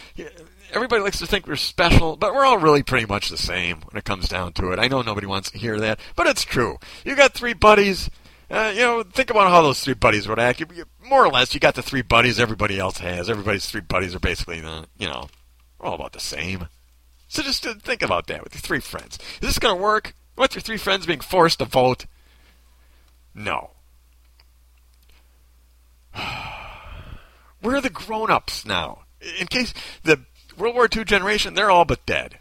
everybody 0.71 1.01
likes 1.01 1.19
to 1.19 1.27
think 1.27 1.47
we're 1.47 1.55
special, 1.55 2.15
but 2.15 2.33
we're 2.33 2.45
all 2.45 2.57
really 2.57 2.83
pretty 2.83 3.05
much 3.05 3.29
the 3.29 3.37
same 3.37 3.81
when 3.81 3.97
it 3.97 4.05
comes 4.05 4.29
down 4.29 4.53
to 4.53 4.71
it. 4.71 4.79
I 4.79 4.87
know 4.87 5.01
nobody 5.01 5.27
wants 5.27 5.51
to 5.51 5.57
hear 5.57 5.79
that, 5.79 5.99
but 6.15 6.27
it's 6.27 6.43
true. 6.43 6.77
You 7.03 7.15
got 7.15 7.33
three 7.33 7.53
buddies. 7.53 8.09
Uh, 8.51 8.71
you 8.75 8.81
know, 8.81 9.01
think 9.01 9.29
about 9.29 9.49
how 9.49 9.61
those 9.61 9.81
three 9.81 9.93
buddies 9.93 10.27
would 10.27 10.37
act. 10.37 10.61
More 11.07 11.23
or 11.23 11.29
less, 11.29 11.53
you 11.53 11.61
got 11.61 11.75
the 11.75 11.81
three 11.81 12.01
buddies 12.01 12.37
everybody 12.37 12.77
else 12.77 12.97
has. 12.97 13.29
Everybody's 13.29 13.69
three 13.69 13.79
buddies 13.79 14.13
are 14.13 14.19
basically, 14.19 14.59
the, 14.59 14.87
you 14.97 15.07
know, 15.07 15.29
all 15.79 15.93
about 15.93 16.11
the 16.11 16.19
same. 16.19 16.67
So 17.29 17.41
just 17.43 17.63
think 17.63 18.01
about 18.01 18.27
that 18.27 18.43
with 18.43 18.53
your 18.53 18.59
three 18.59 18.81
friends. 18.81 19.17
Is 19.41 19.47
this 19.47 19.59
going 19.59 19.77
to 19.77 19.81
work? 19.81 20.13
With 20.37 20.53
your 20.53 20.61
three 20.61 20.77
friends 20.77 21.05
being 21.05 21.21
forced 21.21 21.59
to 21.59 21.65
vote? 21.65 22.07
No. 23.33 23.71
Where 27.61 27.77
are 27.77 27.81
the 27.81 27.89
grown-ups 27.89 28.65
now? 28.65 29.03
In 29.39 29.47
case 29.47 29.73
the 30.03 30.25
World 30.57 30.75
War 30.75 30.89
II 30.93 31.05
generation, 31.05 31.53
they're 31.53 31.71
all 31.71 31.85
but 31.85 32.05
dead. 32.05 32.39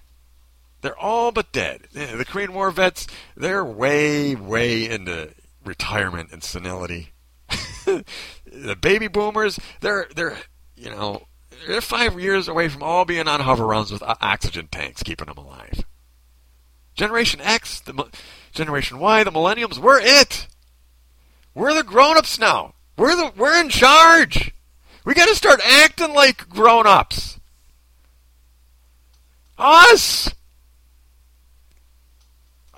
They're 0.81 0.99
all 0.99 1.31
but 1.31 1.53
dead. 1.53 1.83
The 1.93 2.25
Korean 2.27 2.53
War 2.53 2.73
vets, 2.73 3.07
they're 3.37 3.65
way, 3.65 4.35
way 4.35 4.89
into 4.89 5.31
retirement 5.65 6.31
and 6.33 6.43
senility. 6.43 7.13
the 7.85 8.77
baby 8.81 9.09
boomers, 9.09 9.59
they're 9.81 10.07
they're 10.15 10.39
you 10.77 10.91
know 10.91 11.23
they're 11.67 11.81
five 11.81 12.19
years 12.21 12.49
away 12.49 12.69
from 12.69 12.83
all 12.83 13.05
being 13.05 13.29
on 13.29 13.41
Hoverounds 13.41 13.91
with 13.91 14.03
oxygen 14.03 14.69
tanks 14.71 15.03
keeping 15.03 15.27
them 15.27 15.39
alive. 15.39 15.85
Generation 16.95 17.41
X, 17.41 17.81
the 17.81 18.11
Generation 18.53 18.99
Y, 18.99 19.25
the 19.25 19.31
Millenniums, 19.31 19.79
we're 19.79 20.01
it. 20.01 20.49
We're 21.55 21.75
the 21.75 21.83
grown-ups 21.83 22.39
now. 22.39 22.75
We're 22.97 23.17
the 23.17 23.33
we're 23.37 23.61
in 23.61 23.69
charge. 23.69 24.53
We 25.05 25.15
got 25.15 25.29
to 25.29 25.35
start 25.35 25.61
acting 25.65 26.15
like 26.15 26.49
grown-ups. 26.49 27.41
Us. 29.59 30.35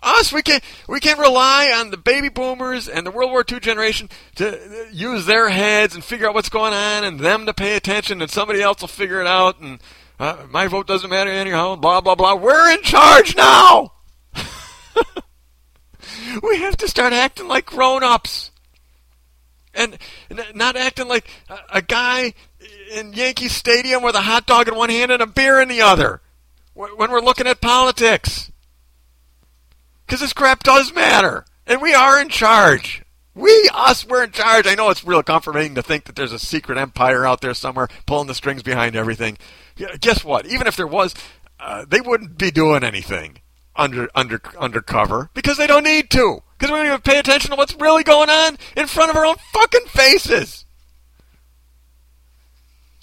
Us, 0.02 0.32
we 0.32 0.42
can't 0.42 0.64
we 0.88 0.98
can't 0.98 1.18
rely 1.18 1.72
on 1.74 1.90
the 1.90 1.96
baby 1.96 2.28
boomers 2.28 2.88
and 2.88 3.06
the 3.06 3.10
World 3.10 3.30
War 3.30 3.44
II 3.50 3.60
generation 3.60 4.08
to 4.34 4.88
use 4.90 5.26
their 5.26 5.48
heads 5.48 5.94
and 5.94 6.02
figure 6.02 6.28
out 6.28 6.34
what's 6.34 6.48
going 6.48 6.72
on, 6.72 7.04
and 7.04 7.20
them 7.20 7.46
to 7.46 7.54
pay 7.54 7.76
attention, 7.76 8.20
and 8.20 8.30
somebody 8.30 8.60
else 8.60 8.80
will 8.80 8.88
figure 8.88 9.20
it 9.20 9.26
out. 9.26 9.60
And 9.60 9.80
uh, 10.18 10.46
my 10.50 10.66
vote 10.66 10.86
doesn't 10.86 11.10
matter 11.10 11.30
anyhow. 11.30 11.76
Blah 11.76 12.00
blah 12.00 12.16
blah. 12.16 12.34
We're 12.34 12.72
in 12.72 12.82
charge 12.82 13.36
now. 13.36 13.92
we 16.42 16.58
have 16.58 16.76
to 16.78 16.88
start 16.88 17.12
acting 17.12 17.48
like 17.48 17.66
grown-ups 17.66 18.50
and 19.74 19.98
not 20.54 20.76
acting 20.76 21.08
like 21.08 21.28
a 21.72 21.82
guy 21.82 22.34
in 22.92 23.12
Yankee 23.12 23.48
Stadium 23.48 24.02
with 24.02 24.14
a 24.14 24.20
hot 24.20 24.46
dog 24.46 24.68
in 24.68 24.74
one 24.74 24.90
hand 24.90 25.10
and 25.10 25.22
a 25.22 25.26
beer 25.26 25.60
in 25.60 25.68
the 25.68 25.80
other 25.80 26.20
when 26.74 27.10
we're 27.10 27.20
looking 27.20 27.46
at 27.46 27.60
politics. 27.60 28.51
Because 30.06 30.20
this 30.20 30.32
crap 30.32 30.62
does 30.62 30.92
matter, 30.92 31.44
and 31.66 31.80
we 31.80 31.94
are 31.94 32.20
in 32.20 32.28
charge. 32.28 33.02
We, 33.34 33.70
us, 33.72 34.06
we're 34.06 34.24
in 34.24 34.32
charge. 34.32 34.66
I 34.66 34.74
know 34.74 34.90
it's 34.90 35.04
real 35.04 35.22
comforting 35.22 35.74
to 35.74 35.82
think 35.82 36.04
that 36.04 36.16
there's 36.16 36.32
a 36.32 36.38
secret 36.38 36.76
empire 36.76 37.24
out 37.24 37.40
there 37.40 37.54
somewhere 37.54 37.88
pulling 38.06 38.26
the 38.26 38.34
strings 38.34 38.62
behind 38.62 38.94
everything. 38.94 39.38
Guess 40.00 40.22
what? 40.22 40.46
Even 40.46 40.66
if 40.66 40.76
there 40.76 40.86
was, 40.86 41.14
uh, 41.58 41.86
they 41.88 42.00
wouldn't 42.00 42.36
be 42.36 42.50
doing 42.50 42.84
anything 42.84 43.38
under 43.74 44.08
under 44.14 44.38
undercover 44.58 45.30
because 45.32 45.56
they 45.56 45.66
don't 45.66 45.84
need 45.84 46.10
to 46.10 46.42
because 46.58 46.70
we 46.70 46.76
don't 46.76 46.86
even 46.86 47.00
pay 47.00 47.18
attention 47.18 47.50
to 47.50 47.56
what's 47.56 47.74
really 47.76 48.04
going 48.04 48.28
on 48.28 48.58
in 48.76 48.86
front 48.86 49.10
of 49.10 49.16
our 49.16 49.24
own 49.24 49.36
fucking 49.52 49.86
faces. 49.86 50.61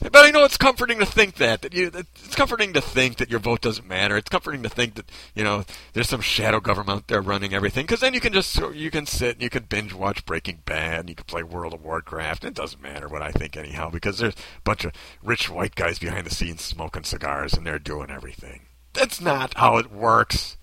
But 0.01 0.15
I 0.15 0.31
know 0.31 0.45
it's 0.45 0.55
comforting 0.55 0.99
to 0.99 1.05
think 1.05 1.35
that 1.35 1.61
that 1.61 1.73
you 1.73 1.91
it's 1.93 2.35
comforting 2.35 2.71
to 2.73 2.81
think 2.81 3.17
that 3.17 3.29
your 3.29 3.39
vote 3.39 3.59
doesn't 3.59 3.87
matter. 3.87 4.15
It's 4.15 4.29
comforting 4.29 4.63
to 4.63 4.69
think 4.69 4.95
that 4.95 5.11
you 5.35 5.43
know 5.43 5.65
there's 5.91 6.07
some 6.07 6.21
shadow 6.21 6.61
government 6.61 6.97
out 6.97 7.07
there 7.07 7.21
running 7.21 7.53
everything. 7.53 7.85
Because 7.85 7.99
then 7.99 8.13
you 8.13 8.21
can 8.21 8.31
just 8.31 8.57
you 8.73 8.91
can 8.91 9.05
sit 9.05 9.35
and 9.35 9.41
you 9.41 9.49
can 9.49 9.63
binge 9.63 9.93
watch 9.93 10.25
Breaking 10.25 10.61
Bad 10.65 11.01
and 11.01 11.09
you 11.09 11.15
can 11.15 11.25
play 11.25 11.43
World 11.43 11.73
of 11.73 11.83
Warcraft. 11.83 12.45
It 12.45 12.53
doesn't 12.53 12.81
matter 12.81 13.09
what 13.09 13.21
I 13.21 13.31
think 13.31 13.57
anyhow 13.57 13.89
because 13.89 14.19
there's 14.19 14.35
a 14.35 14.61
bunch 14.63 14.85
of 14.85 14.93
rich 15.21 15.49
white 15.49 15.75
guys 15.75 15.99
behind 15.99 16.25
the 16.25 16.33
scenes 16.33 16.61
smoking 16.61 17.03
cigars 17.03 17.53
and 17.53 17.65
they're 17.65 17.77
doing 17.77 18.09
everything. 18.09 18.61
That's 18.93 19.19
not 19.19 19.57
how 19.57 19.77
it 19.77 19.91
works. 19.91 20.57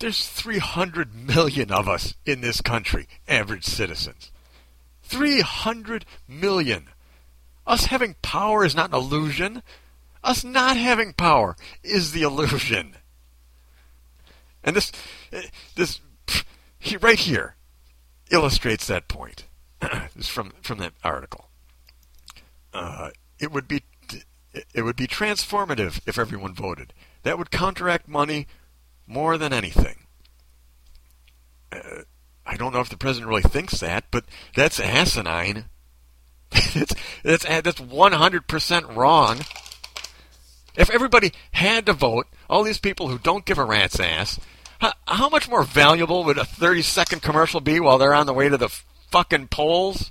There's 0.00 0.28
300 0.28 1.14
million 1.14 1.70
of 1.70 1.88
us 1.88 2.14
in 2.26 2.42
this 2.42 2.60
country, 2.60 3.08
average 3.26 3.64
citizens. 3.64 4.30
300 5.02 6.04
million. 6.28 6.88
Us 7.66 7.86
having 7.86 8.16
power 8.22 8.64
is 8.64 8.74
not 8.74 8.90
an 8.90 8.96
illusion. 8.96 9.62
Us 10.22 10.44
not 10.44 10.76
having 10.76 11.12
power 11.12 11.56
is 11.82 12.12
the 12.12 12.22
illusion. 12.22 12.96
And 14.62 14.74
this, 14.74 14.92
this, 15.74 16.00
right 17.00 17.18
here, 17.18 17.56
illustrates 18.30 18.86
that 18.86 19.08
point. 19.08 19.44
this 19.80 20.00
is 20.16 20.28
from 20.28 20.52
from 20.62 20.78
that 20.78 20.94
article. 21.02 21.48
Uh, 22.72 23.10
it 23.38 23.52
would 23.52 23.68
be 23.68 23.82
it 24.72 24.82
would 24.82 24.96
be 24.96 25.06
transformative 25.06 26.00
if 26.06 26.18
everyone 26.18 26.54
voted. 26.54 26.92
That 27.22 27.38
would 27.38 27.50
counteract 27.50 28.08
money 28.08 28.46
more 29.06 29.36
than 29.36 29.52
anything. 29.52 30.06
Uh, 31.72 32.02
I 32.46 32.56
don't 32.56 32.72
know 32.72 32.80
if 32.80 32.88
the 32.88 32.96
president 32.96 33.28
really 33.28 33.42
thinks 33.42 33.80
that, 33.80 34.04
but 34.10 34.24
that's 34.54 34.78
asinine. 34.78 35.66
That's 36.74 36.94
that's 37.22 37.44
that's 37.44 37.80
100% 37.80 38.96
wrong. 38.96 39.40
If 40.76 40.90
everybody 40.90 41.32
had 41.52 41.86
to 41.86 41.92
vote, 41.92 42.26
all 42.50 42.62
these 42.62 42.80
people 42.80 43.08
who 43.08 43.18
don't 43.18 43.44
give 43.44 43.58
a 43.58 43.64
rat's 43.64 44.00
ass, 44.00 44.40
how, 44.80 44.92
how 45.06 45.28
much 45.28 45.48
more 45.48 45.62
valuable 45.62 46.24
would 46.24 46.36
a 46.36 46.42
30-second 46.42 47.22
commercial 47.22 47.60
be 47.60 47.78
while 47.78 47.96
they're 47.96 48.14
on 48.14 48.26
the 48.26 48.34
way 48.34 48.48
to 48.48 48.56
the 48.56 48.68
fucking 49.10 49.48
polls? 49.48 50.10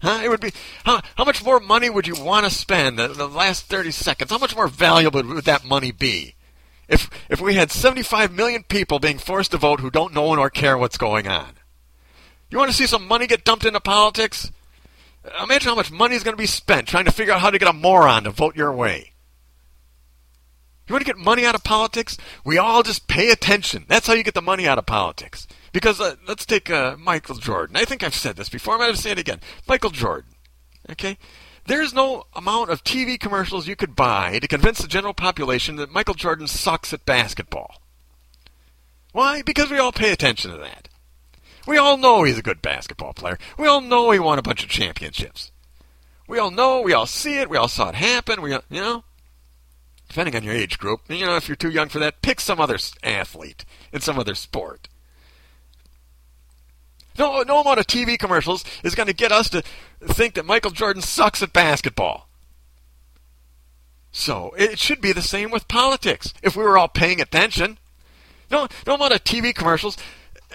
Huh? 0.00 0.20
It 0.22 0.28
would 0.28 0.40
be 0.40 0.52
how, 0.84 1.00
how 1.16 1.24
much 1.24 1.44
more 1.44 1.58
money 1.58 1.90
would 1.90 2.06
you 2.06 2.14
want 2.14 2.46
to 2.46 2.50
spend 2.50 2.98
the, 2.98 3.08
the 3.08 3.28
last 3.28 3.66
30 3.66 3.90
seconds? 3.90 4.30
How 4.30 4.38
much 4.38 4.54
more 4.54 4.68
valuable 4.68 5.22
would 5.22 5.44
that 5.44 5.64
money 5.64 5.90
be? 5.90 6.34
if 6.90 7.08
if 7.30 7.40
we 7.40 7.54
had 7.54 7.70
75 7.70 8.32
million 8.32 8.64
people 8.64 8.98
being 8.98 9.18
forced 9.18 9.52
to 9.52 9.56
vote 9.56 9.80
who 9.80 9.90
don't 9.90 10.12
know 10.12 10.34
nor 10.34 10.50
care 10.50 10.76
what's 10.76 10.98
going 10.98 11.26
on. 11.28 11.54
You 12.50 12.58
want 12.58 12.70
to 12.70 12.76
see 12.76 12.86
some 12.86 13.06
money 13.06 13.28
get 13.28 13.44
dumped 13.44 13.64
into 13.64 13.80
politics? 13.80 14.50
Imagine 15.42 15.68
how 15.68 15.74
much 15.74 15.90
money 15.90 16.14
is 16.14 16.22
going 16.22 16.36
to 16.36 16.40
be 16.40 16.46
spent 16.46 16.88
trying 16.88 17.04
to 17.04 17.12
figure 17.12 17.32
out 17.32 17.40
how 17.40 17.50
to 17.50 17.58
get 17.58 17.68
a 17.68 17.72
moron 17.72 18.24
to 18.24 18.30
vote 18.30 18.56
your 18.56 18.72
way. 18.72 19.12
You 20.88 20.94
want 20.94 21.06
to 21.06 21.12
get 21.12 21.18
money 21.18 21.44
out 21.44 21.54
of 21.54 21.62
politics? 21.62 22.16
We 22.44 22.58
all 22.58 22.82
just 22.82 23.06
pay 23.06 23.30
attention. 23.30 23.84
That's 23.86 24.08
how 24.08 24.14
you 24.14 24.24
get 24.24 24.34
the 24.34 24.42
money 24.42 24.66
out 24.66 24.78
of 24.78 24.86
politics. 24.86 25.46
Because 25.72 26.00
uh, 26.00 26.16
let's 26.26 26.44
take 26.44 26.68
uh, 26.68 26.96
Michael 26.98 27.36
Jordan. 27.36 27.76
I 27.76 27.84
think 27.84 28.02
I've 28.02 28.14
said 28.14 28.34
this 28.34 28.48
before. 28.48 28.74
I 28.74 28.78
might 28.78 28.86
have 28.86 28.98
said 28.98 29.12
it 29.12 29.20
again. 29.20 29.40
Michael 29.68 29.90
Jordan. 29.90 30.32
Okay, 30.90 31.16
there's 31.66 31.94
no 31.94 32.24
amount 32.34 32.70
of 32.70 32.82
TV 32.82 33.20
commercials 33.20 33.68
you 33.68 33.76
could 33.76 33.94
buy 33.94 34.40
to 34.40 34.48
convince 34.48 34.80
the 34.80 34.88
general 34.88 35.14
population 35.14 35.76
that 35.76 35.92
Michael 35.92 36.14
Jordan 36.14 36.48
sucks 36.48 36.92
at 36.92 37.06
basketball. 37.06 37.76
Why? 39.12 39.42
Because 39.42 39.70
we 39.70 39.78
all 39.78 39.92
pay 39.92 40.10
attention 40.10 40.50
to 40.50 40.56
that. 40.56 40.88
We 41.66 41.76
all 41.78 41.96
know 41.96 42.22
he's 42.22 42.38
a 42.38 42.42
good 42.42 42.62
basketball 42.62 43.12
player. 43.12 43.38
We 43.58 43.66
all 43.66 43.80
know 43.80 44.10
he 44.10 44.18
won 44.18 44.38
a 44.38 44.42
bunch 44.42 44.62
of 44.62 44.70
championships. 44.70 45.52
We 46.26 46.38
all 46.38 46.50
know, 46.50 46.80
we 46.80 46.92
all 46.92 47.06
see 47.06 47.38
it, 47.38 47.50
we 47.50 47.56
all 47.56 47.68
saw 47.68 47.88
it 47.88 47.96
happen, 47.96 48.40
we 48.40 48.52
you 48.52 48.60
know. 48.70 49.04
depending 50.08 50.36
on 50.36 50.44
your 50.44 50.54
age 50.54 50.78
group. 50.78 51.00
You 51.08 51.26
know, 51.26 51.36
if 51.36 51.48
you're 51.48 51.56
too 51.56 51.70
young 51.70 51.88
for 51.88 51.98
that, 51.98 52.22
pick 52.22 52.40
some 52.40 52.60
other 52.60 52.78
athlete 53.02 53.64
in 53.92 54.00
some 54.00 54.18
other 54.18 54.34
sport. 54.34 54.88
No, 57.18 57.42
no 57.42 57.60
amount 57.60 57.80
of 57.80 57.86
TV 57.86 58.18
commercials 58.18 58.64
is 58.82 58.94
going 58.94 59.08
to 59.08 59.12
get 59.12 59.32
us 59.32 59.50
to 59.50 59.62
think 60.02 60.34
that 60.34 60.46
Michael 60.46 60.70
Jordan 60.70 61.02
sucks 61.02 61.42
at 61.42 61.52
basketball. 61.52 62.28
So 64.12 64.54
it 64.56 64.78
should 64.78 65.00
be 65.00 65.12
the 65.12 65.22
same 65.22 65.50
with 65.50 65.68
politics. 65.68 66.32
If 66.42 66.56
we 66.56 66.64
were 66.64 66.78
all 66.78 66.88
paying 66.88 67.20
attention, 67.20 67.78
no, 68.50 68.68
no 68.86 68.94
amount 68.94 69.12
of 69.12 69.24
TV 69.24 69.54
commercials, 69.54 69.96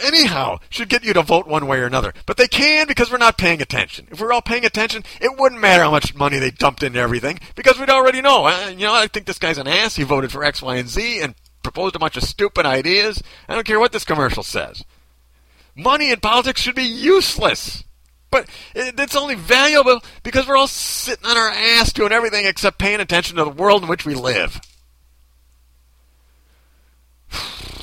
anyhow, 0.02 0.60
should 0.70 0.90
get 0.90 1.04
you 1.04 1.14
to 1.14 1.22
vote 1.22 1.48
one 1.48 1.68
way 1.68 1.80
or 1.80 1.86
another. 1.86 2.14
But 2.26 2.38
they 2.38 2.48
can 2.48 2.88
because 2.88 3.12
we're 3.12 3.18
not 3.18 3.38
paying 3.38 3.62
attention. 3.62 4.08
If 4.12 4.20
we 4.20 4.26
we're 4.26 4.34
all 4.34 4.42
paying 4.42 4.66
attention, 4.66 5.04
it 5.22 5.38
wouldn't 5.38 5.62
matter 5.62 5.84
how 5.84 5.92
much 5.92 6.16
money 6.16 6.38
they 6.38 6.52
dumped 6.52 6.84
into 6.84 7.00
everything 7.00 7.40
because 7.56 7.80
we'd 7.80 7.90
already 7.90 8.22
know. 8.22 8.46
Uh, 8.46 8.70
you 8.70 8.86
know, 8.86 8.94
I 8.94 9.08
think 9.08 9.26
this 9.26 9.40
guy's 9.40 9.58
an 9.58 9.68
ass. 9.68 9.96
He 9.96 10.04
voted 10.04 10.32
for 10.32 10.44
X, 10.44 10.62
Y, 10.62 10.76
and 10.76 10.90
Z 10.90 11.22
and 11.22 11.36
proposed 11.64 11.96
a 11.96 12.00
bunch 12.00 12.18
of 12.18 12.24
stupid 12.24 12.66
ideas. 12.66 13.22
I 13.48 13.56
don't 13.56 13.66
care 13.66 13.80
what 13.80 13.92
this 13.92 14.06
commercial 14.06 14.44
says. 14.44 14.84
Money 15.76 16.12
in 16.12 16.20
politics 16.20 16.62
should 16.62 16.76
be 16.76 16.84
useless. 16.84 17.84
But 18.32 18.50
it's 18.74 19.16
only 19.16 19.36
valuable 19.36 20.02
because 20.24 20.48
we're 20.48 20.58
all 20.58 20.68
sitting 20.68 21.26
on 21.26 21.38
our 21.38 21.50
ass 21.50 21.94
doing 21.94 22.12
everything 22.12 22.46
except 22.46 22.80
paying 22.80 23.00
attention 23.00 23.38
to 23.38 23.46
the 23.46 23.50
world 23.50 23.84
in 23.84 23.90
which 23.90 24.06
we 24.06 24.14
live. 24.14 24.60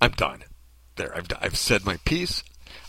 I'm 0.00 0.12
done. 0.12 0.44
There, 0.96 1.16
I've, 1.16 1.26
I've 1.40 1.56
said 1.56 1.84
my 1.84 1.98
piece. 2.04 2.42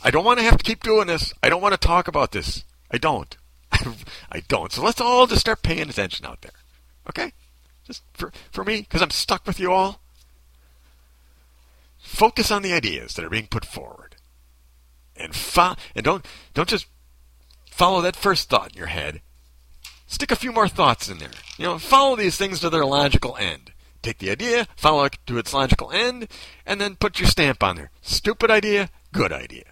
I 0.03 0.12
don't 0.12 0.26
want 0.26 0.39
to 0.39 0.45
have 0.45 0.57
to 0.57 0.64
keep 0.64 0.84
doing 0.84 1.07
this. 1.07 1.34
I 1.43 1.49
don't 1.49 1.62
want 1.62 1.74
to 1.74 1.88
talk 1.88 2.07
about 2.07 2.32
this. 2.32 2.64
I 2.91 2.97
don't. 2.97 3.36
I 3.72 4.41
don't. 4.47 4.72
So 4.72 4.84
let's 4.84 5.01
all 5.01 5.28
just 5.28 5.41
start 5.41 5.62
paying 5.62 5.89
attention 5.89 6.26
out 6.26 6.41
there. 6.41 6.51
Okay? 7.10 7.34
Just 7.86 8.03
for, 8.14 8.32
for 8.51 8.64
me, 8.64 8.82
because 8.82 9.01
I'm 9.01 9.10
stuck 9.10 9.45
with 9.45 9.60
you 9.60 9.72
all. 9.72 9.99
Focus 11.97 12.51
on 12.51 12.62
the 12.62 12.74
ideas 12.74 13.14
that 13.14 13.26
are 13.26 13.30
being 13.30 13.47
put 13.47 13.66
forward. 13.66 14.16
And, 15.16 15.36
fo- 15.36 15.76
and 15.95 16.05
don't, 16.05 16.26
don't 16.53 16.70
just 16.70 16.88
follow 17.70 18.01
that 18.01 18.16
first 18.16 18.49
thought 18.49 18.72
in 18.72 18.78
your 18.78 18.88
head. 18.88 19.22
Stick 20.07 20.32
a 20.32 20.36
few 20.36 20.51
more 20.51 20.68
thoughts 20.68 21.10
in 21.10 21.20
there. 21.20 21.30
You 21.57 21.66
know, 21.66 21.78
follow 21.78 22.16
these 22.16 22.38
things 22.38 22.62
to 22.62 22.70
their 22.70 22.86
logical 22.86 23.38
end. 23.38 23.72
Take 24.02 24.20
the 24.20 24.32
idea, 24.32 24.68
follow 24.76 25.04
it 25.06 25.18
to 25.28 25.38
its 25.38 25.54
logical 25.54 25.91
end, 25.91 26.28
and 26.66 26.80
then 26.80 26.95
put 26.95 27.20
your 27.20 27.28
stamp 27.28 27.64
on 27.64 27.76
there. 27.76 27.91
Stupid 28.02 28.50
idea, 28.50 28.89
good 29.12 29.34
idea. 29.34 29.66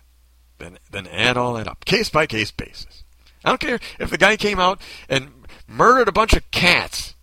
Then, 0.57 0.79
then 0.91 1.07
add 1.07 1.37
all 1.37 1.53
that 1.53 1.67
up, 1.67 1.85
case 1.85 2.09
by 2.09 2.25
case 2.25 2.51
basis. 2.51 3.03
I 3.45 3.49
don't 3.49 3.61
care 3.61 3.79
if 3.99 4.09
the 4.09 4.17
guy 4.17 4.35
came 4.35 4.59
out 4.59 4.81
and 5.07 5.45
murdered 5.67 6.07
a 6.07 6.13
bunch 6.13 6.33
of 6.33 6.49
cats 6.51 7.15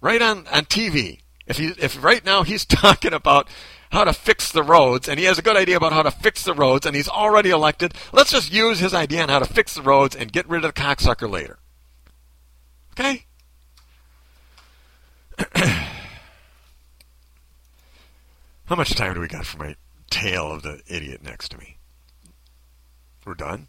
right 0.00 0.22
on, 0.22 0.46
on 0.48 0.66
TV. 0.66 1.20
If 1.46 1.58
he, 1.58 1.68
if 1.78 2.02
right 2.02 2.24
now 2.24 2.42
he's 2.42 2.64
talking 2.66 3.12
about 3.12 3.48
how 3.90 4.04
to 4.04 4.12
fix 4.12 4.52
the 4.52 4.62
roads, 4.62 5.08
and 5.08 5.18
he 5.18 5.26
has 5.26 5.38
a 5.38 5.42
good 5.42 5.56
idea 5.56 5.76
about 5.76 5.92
how 5.92 6.02
to 6.02 6.10
fix 6.10 6.44
the 6.44 6.54
roads, 6.54 6.86
and 6.86 6.94
he's 6.94 7.08
already 7.08 7.50
elected, 7.50 7.94
let's 8.12 8.32
just 8.32 8.52
use 8.52 8.78
his 8.78 8.94
idea 8.94 9.22
on 9.22 9.28
how 9.28 9.38
to 9.38 9.44
fix 9.44 9.74
the 9.74 9.82
roads 9.82 10.14
and 10.14 10.32
get 10.32 10.48
rid 10.48 10.64
of 10.64 10.74
the 10.74 10.80
cocksucker 10.80 11.30
later. 11.30 11.58
Okay? 12.92 13.26
How 18.66 18.76
much 18.76 18.94
time 18.94 19.14
do 19.14 19.20
we 19.20 19.28
got 19.28 19.46
for 19.46 19.58
my 19.58 19.76
tale 20.10 20.50
of 20.52 20.62
the 20.62 20.82
idiot 20.86 21.22
next 21.22 21.50
to 21.50 21.58
me? 21.58 21.78
We're 23.24 23.34
done? 23.34 23.68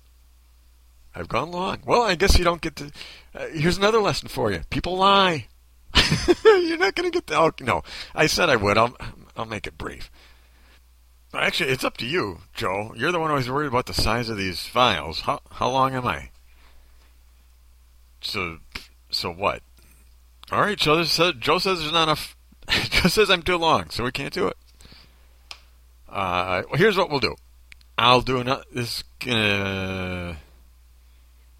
I've 1.15 1.27
gone 1.27 1.51
long. 1.51 1.79
Well, 1.85 2.03
I 2.03 2.15
guess 2.15 2.37
you 2.37 2.43
don't 2.43 2.61
get 2.61 2.75
to. 2.75 2.91
Uh, 3.33 3.47
here's 3.47 3.77
another 3.77 3.99
lesson 3.99 4.27
for 4.27 4.51
you. 4.51 4.61
People 4.69 4.97
lie. 4.97 5.47
You're 6.45 6.77
not 6.77 6.95
going 6.95 7.09
to 7.09 7.15
get 7.15 7.27
the. 7.27 7.39
Oh, 7.39 7.51
no, 7.59 7.83
I 8.13 8.27
said 8.27 8.49
I 8.49 8.55
would. 8.55 8.77
I'll, 8.77 8.95
I'll 9.35 9.45
make 9.45 9.65
it 9.65 9.77
brief. 9.77 10.11
Actually, 11.33 11.71
it's 11.71 11.83
up 11.83 11.97
to 11.97 12.05
you, 12.05 12.39
Joe. 12.53 12.93
You're 12.95 13.11
the 13.11 13.19
one 13.19 13.31
who's 13.31 13.49
worried 13.49 13.67
about 13.67 13.87
the 13.87 13.93
size 13.93 14.29
of 14.29 14.37
these 14.37 14.65
files. 14.65 15.21
How 15.21 15.41
how 15.51 15.69
long 15.69 15.93
am 15.93 16.07
I? 16.07 16.29
So, 18.21 18.59
so 19.09 19.31
what? 19.31 19.61
All 20.51 20.61
right, 20.61 20.77
Joe 20.77 21.03
says, 21.03 21.33
Joe 21.39 21.59
says 21.59 21.79
there's 21.79 21.91
not 21.91 22.03
enough. 22.03 22.35
Joe 22.69 23.09
says 23.09 23.29
I'm 23.29 23.43
too 23.43 23.57
long, 23.57 23.89
so 23.89 24.03
we 24.03 24.11
can't 24.11 24.33
do 24.33 24.47
it. 24.47 24.57
Uh, 26.09 26.63
here's 26.73 26.97
what 26.97 27.09
we'll 27.09 27.19
do. 27.19 27.35
I'll 27.97 28.21
do 28.21 28.39
another. 28.39 28.63
This. 28.73 29.03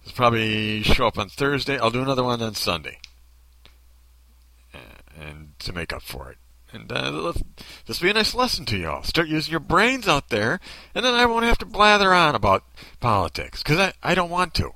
This 0.04 0.16
probably 0.16 0.84
show 0.84 1.06
up 1.06 1.18
on 1.18 1.28
Thursday. 1.28 1.78
I'll 1.78 1.92
do 1.92 2.02
another 2.02 2.24
one 2.24 2.42
on 2.42 2.56
Sunday, 2.56 3.00
and 5.20 5.52
to 5.60 5.74
make 5.74 5.92
up 5.92 6.02
for 6.02 6.32
it. 6.32 6.38
And 6.72 6.90
uh, 6.90 7.34
this 7.86 8.00
will 8.00 8.06
be 8.06 8.12
a 8.12 8.14
nice 8.14 8.34
lesson 8.34 8.64
to 8.68 8.78
y'all. 8.78 9.04
Start 9.04 9.28
using 9.28 9.52
your 9.52 9.60
brains 9.60 10.08
out 10.08 10.30
there, 10.30 10.62
and 10.96 11.04
then 11.04 11.14
I 11.14 11.26
won't 11.26 11.44
have 11.44 11.58
to 11.58 11.66
blather 11.66 12.14
on 12.14 12.36
about 12.36 12.64
politics 13.02 13.62
because 13.62 13.80
I, 13.80 13.94
I 14.02 14.16
don't 14.16 14.30
want 14.30 14.54
to 14.54 14.72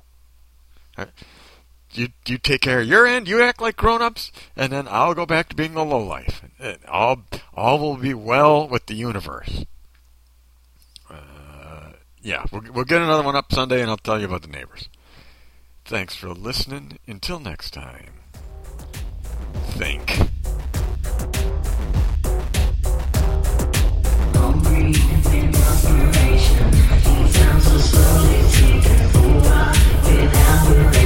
you 1.94 2.08
you 2.26 2.38
take 2.38 2.62
care 2.62 2.80
of 2.80 2.86
your 2.86 3.06
end. 3.06 3.28
You 3.28 3.42
act 3.42 3.60
like 3.60 3.76
grown-ups, 3.76 4.32
and 4.56 4.72
then 4.72 4.86
I'll 4.88 5.14
go 5.14 5.26
back 5.26 5.48
to 5.48 5.56
being 5.56 5.76
a 5.76 5.82
lowlife. 5.82 6.42
All 6.88 7.22
all 7.54 7.78
will 7.78 7.96
be 7.96 8.14
well 8.14 8.68
with 8.68 8.86
the 8.86 8.94
universe. 8.94 9.64
Uh, 11.10 11.92
yeah, 12.22 12.44
we'll, 12.50 12.62
we'll 12.72 12.84
get 12.84 13.02
another 13.02 13.22
one 13.22 13.36
up 13.36 13.52
Sunday, 13.52 13.80
and 13.82 13.90
I'll 13.90 13.96
tell 13.96 14.18
you 14.18 14.26
about 14.26 14.42
the 14.42 14.48
neighbors. 14.48 14.88
Thanks 15.84 16.14
for 16.14 16.28
listening. 16.28 16.98
Until 17.06 17.40
next 17.40 17.72
time, 17.72 18.12
think. 19.70 20.28
Slowly 27.82 28.42
taking 28.52 29.02
over 30.76 31.01